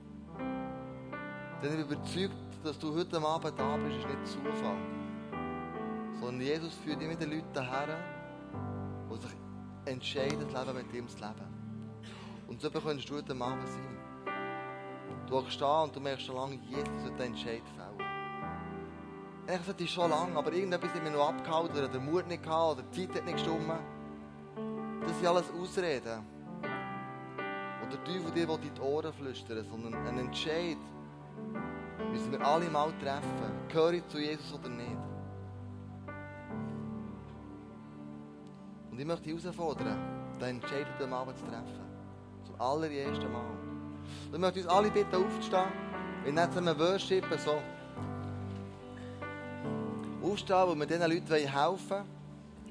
Denn 1.63 1.81
ich 1.81 1.87
bin 1.87 1.97
überzeugt, 1.97 2.35
dass 2.65 2.79
du 2.79 2.95
heute 2.95 3.21
Abend 3.21 3.59
da 3.59 3.77
bist, 3.77 3.99
ist 3.99 4.07
nicht 4.09 4.27
Zufall. 4.27 4.77
Sondern 6.21 6.41
Jesus 6.41 6.75
führt 6.75 7.01
immer 7.03 7.15
die 7.15 7.25
Leute 7.25 7.63
her, 7.63 7.99
die 9.11 9.17
sich 9.17 9.46
entscheiden, 9.87 10.47
das 10.51 10.67
Leben 10.67 10.77
mit 10.77 10.93
ihm 10.93 11.09
zu 11.09 11.17
leben. 11.17 11.57
Und 12.49 12.61
so 12.61 12.71
könntest 12.71 13.09
du 13.09 13.17
heute 13.17 13.33
Abend 13.33 13.69
sein. 13.69 13.97
Du 15.29 15.41
stehst 15.41 15.61
da 15.61 15.83
und 15.83 15.95
du 15.95 16.01
merkst 16.01 16.27
schon 16.27 16.37
lange, 16.37 16.55
Jesus 16.69 17.05
wird 17.05 17.19
den 17.19 17.27
Entscheid 17.27 17.63
fällen. 17.75 17.97
Ich 19.49 19.85
ist 19.85 19.93
schon 19.93 20.11
lange, 20.11 20.37
aber 20.37 20.53
irgendetwas 20.53 20.93
hat 20.93 21.03
mich 21.03 21.13
noch 21.13 21.29
abgehalten 21.29 21.77
oder 21.77 21.89
der 21.89 22.01
Mut 22.01 22.27
nicht 22.27 22.43
gehabt 22.43 22.79
oder 22.79 22.83
die 22.83 23.07
Zeit 23.07 23.17
hat 23.17 23.25
nicht 23.25 23.37
gestimmt. 23.37 23.73
Das 25.03 25.17
sind 25.17 25.27
alles 25.27 25.51
Ausreden. 25.53 26.27
Oder 26.63 27.97
die 28.07 28.19
von 28.19 28.35
dir, 28.35 28.47
die 28.47 28.69
in 28.69 28.75
die 28.75 28.81
Ohren 28.81 29.13
flüstern, 29.13 29.65
sondern 29.71 29.95
ein 30.07 30.19
Entscheid 30.19 30.79
müssen 32.11 32.33
wir 32.33 32.41
alle 32.45 32.69
mal 32.71 32.93
treffen. 33.01 33.69
Gehöre 33.69 33.93
ich 33.93 34.09
zu 34.09 34.19
Jesus 34.19 34.53
oder 34.53 34.69
nicht? 34.69 35.16
Und 38.97 39.03
ich 39.03 39.07
möchte 39.09 39.25
dich 39.25 39.45
herausfordern, 39.45 39.99
den 40.41 40.49
Entscheid 40.49 40.87
am 41.03 41.13
Abend 41.13 41.37
zu 41.37 41.45
treffen. 41.45 41.85
Zum 42.47 42.59
allerersten 42.59 43.31
Mal. 43.31 43.43
Und 43.43 44.33
ich 44.33 44.39
möchte 44.39 44.61
uns 44.61 44.69
alle 44.69 44.91
bitten, 44.91 45.17
aufzustehen. 45.17 45.67
Wir 46.25 46.33
nehmen 46.33 46.51
zusammen 46.51 46.79
worshipen, 46.79 47.39
so. 47.39 47.61
Aufstehen, 50.27 50.65
wo 50.67 50.75
wir 50.75 50.87
diesen 50.87 51.03
Leuten 51.03 51.27
helfen 51.27 51.91
wollen, 51.91 52.05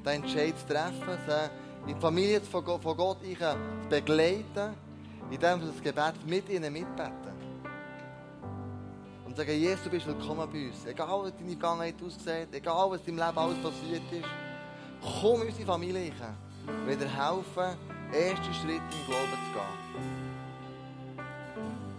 den 0.04 0.24
Entscheid 0.24 0.58
zu 0.58 0.66
treffen, 0.66 1.20
sie 1.28 1.92
in 1.92 1.96
die 1.96 2.02
Familie 2.02 2.42
von 2.42 2.66
Gott, 2.66 2.82
zu 2.82 3.58
begleiten, 3.88 4.74
indem 5.30 5.62
sie 5.62 5.68
das 5.68 5.84
Gebet 5.84 6.26
mit 6.26 6.50
ihnen 6.50 6.74
mitbeten. 6.74 7.36
Und 9.28 9.38
sagen, 9.38 9.52
Jesus, 9.52 9.84
du 9.84 9.92
bist 9.92 10.08
willkommen 10.08 10.50
bei 10.52 10.70
uns. 10.70 10.88
Egal, 10.88 11.26
wie 11.28 11.32
deine 11.38 11.52
Vergangenheit 11.52 11.96
aussieht, 12.04 12.48
egal, 12.52 12.90
was 12.90 13.02
in 13.06 13.16
deinem 13.16 13.28
Leben 13.28 13.38
alles 13.38 13.58
passiert 13.62 14.12
ist, 14.12 14.45
komm 15.22 15.42
in 15.42 15.48
unsere 15.48 15.66
Familie 15.66 16.12
rein. 16.20 16.36
Wir 16.86 16.98
dir 16.98 17.06
helfen, 17.06 17.78
ersten 18.12 18.54
Schritt 18.54 18.82
im 18.82 19.06
Glauben 19.08 19.32
zu 19.32 19.54
gehen. 19.54 19.76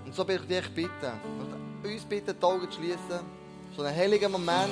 Und 0.06 0.14
so 0.14 0.24
bin 0.24 0.36
ich 0.36 0.46
dich 0.46 0.74
bitten, 0.74 1.12
uns 1.84 2.04
bitten, 2.04 2.34
die 2.38 2.44
Augen 2.44 2.70
zu 2.70 2.78
schließen. 2.78 3.20
So 3.76 3.82
einen 3.82 3.96
heiligen 3.96 4.32
Moment 4.32 4.70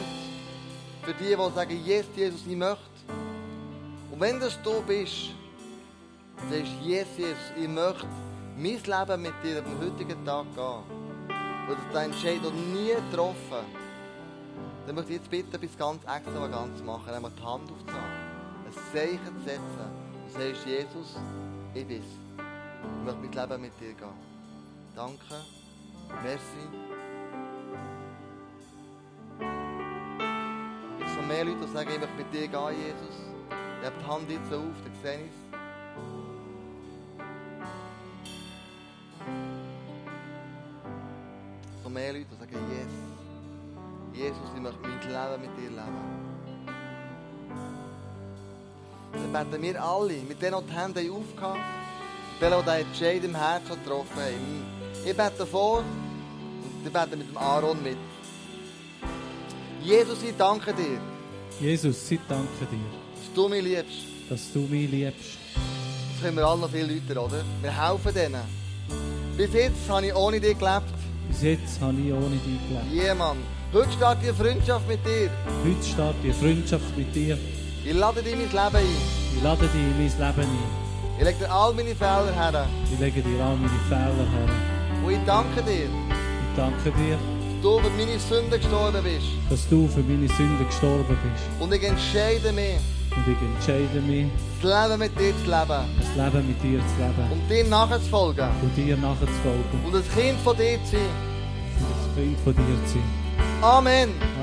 für 1.02 1.12
die, 1.14 1.36
die 1.36 1.54
sagen, 1.54 1.84
yes, 1.84 2.06
Jesus, 2.16 2.46
ich 2.46 2.56
möchte. 2.56 2.82
Und 4.10 4.20
wenn 4.20 4.40
das 4.40 4.60
du 4.62 4.80
bist, 4.82 5.30
sagst 6.50 6.72
yes, 6.82 7.06
Jesus, 7.16 7.36
ich 7.60 7.68
möchte 7.68 8.06
mein 8.56 8.64
Leben 8.64 9.22
mit 9.22 9.34
dir 9.42 9.58
am 9.58 9.78
heutigen 9.80 10.24
Tag 10.24 10.46
gehen. 10.54 11.04
Oder 11.66 11.80
deinen 11.92 12.12
Entscheid 12.12 12.42
noch 12.42 12.52
nie 12.52 12.92
getroffen, 13.10 13.64
dann 14.86 14.94
möchte 14.94 15.12
ich 15.12 15.18
jetzt 15.18 15.30
bitten, 15.30 15.54
etwas 15.54 15.78
ganz 15.78 16.02
extravagant 16.04 16.76
zu 16.76 16.84
machen, 16.84 17.08
einmal 17.10 17.30
die 17.36 17.42
Hand 17.42 17.70
aufzunehmen, 17.70 18.23
ein 18.76 18.82
Zeichen 18.92 19.36
zu 19.38 19.44
setzen 19.44 19.88
und 20.24 20.32
sagst, 20.32 20.66
Jesus, 20.66 21.16
ich 21.74 21.86
bin's. 21.86 22.04
Ich 22.36 23.04
möchte 23.04 23.20
mein 23.20 23.32
Leben 23.48 23.62
mit 23.62 23.80
dir 23.80 23.94
gehen. 23.94 24.08
Danke. 24.94 25.36
Merci. 26.22 26.64
Es 30.98 30.98
gibt 30.98 31.16
noch 31.16 31.26
mehr 31.26 31.44
Leute, 31.44 31.66
die 31.66 31.72
sagen, 31.72 31.90
ich 31.90 32.00
möchte 32.00 32.16
mit 32.16 32.32
dir 32.32 32.48
gehen, 32.48 32.76
Jesus. 32.86 33.16
Ich 33.80 33.86
habe 33.86 33.96
die 34.00 34.06
Hand 34.06 34.30
jetzt 34.30 34.50
so 34.50 34.56
auf, 34.56 34.82
dann 34.84 34.94
sehe 35.02 35.18
ich 35.18 35.30
es. 35.30 35.44
Mehr 41.94 42.12
Leute, 42.12 42.26
die 42.28 42.36
sagen, 42.36 42.58
yes. 42.72 42.92
Jesus, 44.12 44.50
ich 44.52 44.60
möchte 44.60 44.80
mein 44.80 45.00
Leben 45.00 45.42
mit 45.42 45.56
dir 45.56 45.70
leben. 45.70 46.23
Dann 49.32 49.48
beten 49.50 49.62
wir 49.62 49.82
alle, 49.82 50.14
mit 50.28 50.42
denen 50.42 50.60
die 50.68 50.72
Hände 50.72 51.00
aufgehauen, 51.00 51.60
die 52.40 52.44
diesen 52.44 52.68
Entscheid 52.68 53.24
im 53.24 53.34
Herzen 53.34 53.82
getroffen 53.82 54.16
haben. 54.16 54.62
Ich 55.04 55.16
bete 55.16 55.46
vor 55.46 55.78
und 55.78 56.86
ich 56.86 56.92
bete 56.92 57.16
mit 57.16 57.30
dem 57.30 57.36
Aaron 57.38 57.82
mit. 57.82 57.96
Jesus, 59.82 60.22
ich 60.22 60.36
danke 60.36 60.74
dir. 60.74 60.98
Jesus, 61.58 62.10
ich 62.10 62.20
danke 62.28 62.66
dir. 62.70 62.78
Dass 63.14 63.34
du 63.34 63.48
mich 63.48 63.64
liebst. 63.64 63.98
Dass 64.28 64.52
du 64.52 64.60
mich 64.60 64.90
liebst. 64.90 65.38
Das 65.54 66.22
können 66.22 66.36
wir 66.36 66.46
alle 66.46 66.60
noch 66.60 66.70
viele 66.70 66.94
Leute, 66.94 67.18
oder? 67.18 67.44
Wir 67.62 67.88
helfen 67.88 68.14
denen. 68.14 68.42
Bis 69.36 69.52
jetzt 69.54 69.88
habe 69.88 70.06
ich 70.06 70.14
ohne 70.14 70.40
dich 70.40 70.58
gelebt. 70.58 70.92
Bis 71.28 71.42
jetzt 71.42 71.80
habe 71.80 71.98
ich 71.98 72.12
ohne 72.12 72.36
dich 72.36 72.60
gelebt. 72.68 72.92
Jemand. 72.92 73.40
Heute 73.72 73.90
steht 73.90 74.18
die 74.22 74.32
Freundschaft 74.34 74.86
mit 74.86 75.04
dir. 75.04 75.30
Heute 75.64 75.82
steht 75.82 76.14
die 76.22 76.32
Freundschaft 76.32 76.96
mit 76.96 77.14
dir. 77.14 77.38
Ich 77.86 77.92
lade 77.92 78.22
dich 78.22 78.32
in 78.32 78.38
mein 78.38 78.48
Leben 78.48 78.76
ein. 78.76 78.86
Ich 79.36 79.42
lade 79.42 79.60
dich 79.66 79.74
in 79.74 79.90
mein 79.90 79.98
Leben 79.98 80.40
ein. 80.40 80.84
Ich 81.18 81.24
lege 81.24 81.38
dir 81.38 81.52
all 81.52 81.74
meine 81.74 81.94
Fehler 81.94 82.32
her. 82.34 82.66
Ich 82.90 82.98
lege 82.98 83.20
dir 83.20 83.44
all 83.44 83.56
meine 83.56 83.80
Fehler 83.90 84.26
her. 84.32 84.48
Und 85.04 85.12
ich 85.12 85.18
danke 85.26 85.62
dir. 85.62 85.84
Ich 85.84 86.56
danke 86.56 86.90
dir. 86.92 87.18
Dass 87.18 87.62
du 87.62 87.78
für 87.80 87.90
meine 87.90 88.18
Sünden 88.18 88.50
gestorben 88.58 89.02
bist. 89.04 89.26
Dass 89.50 89.68
du 89.68 89.86
für 89.86 90.00
meine 90.00 90.28
Sünden 90.28 90.66
gestorben 90.66 91.04
bist. 91.06 91.44
Und 91.60 91.74
ich 91.74 91.82
entscheide 91.82 92.52
mich. 92.52 92.80
Und 93.14 93.28
ich 93.28 93.42
entscheide 93.42 94.00
mich. 94.00 94.26
Das 94.62 94.88
Leben 94.88 94.98
mit 95.00 95.20
dir 95.20 95.34
zu 95.36 95.50
leben. 95.50 95.84
Das 96.00 96.32
Leben 96.32 96.46
mit 96.48 96.62
dir 96.62 96.80
zu 96.80 96.94
leben. 97.02 97.32
Und 97.32 97.50
dir 97.50 97.64
nachzufolgen. 97.64 98.48
Und 98.62 98.76
dir 98.78 98.96
nachzufolgen. 98.96 99.84
Und 99.84 99.94
ein 99.94 100.04
Kind 100.16 100.40
von 100.40 100.56
dir 100.56 100.78
zu 100.84 100.92
sein. 100.92 101.00
Und 101.80 102.18
ein 102.18 102.24
Kind 102.24 102.38
von 102.44 102.54
dir 102.54 102.86
zu 102.86 102.92
sein. 102.94 103.24
Amen. 103.60 104.33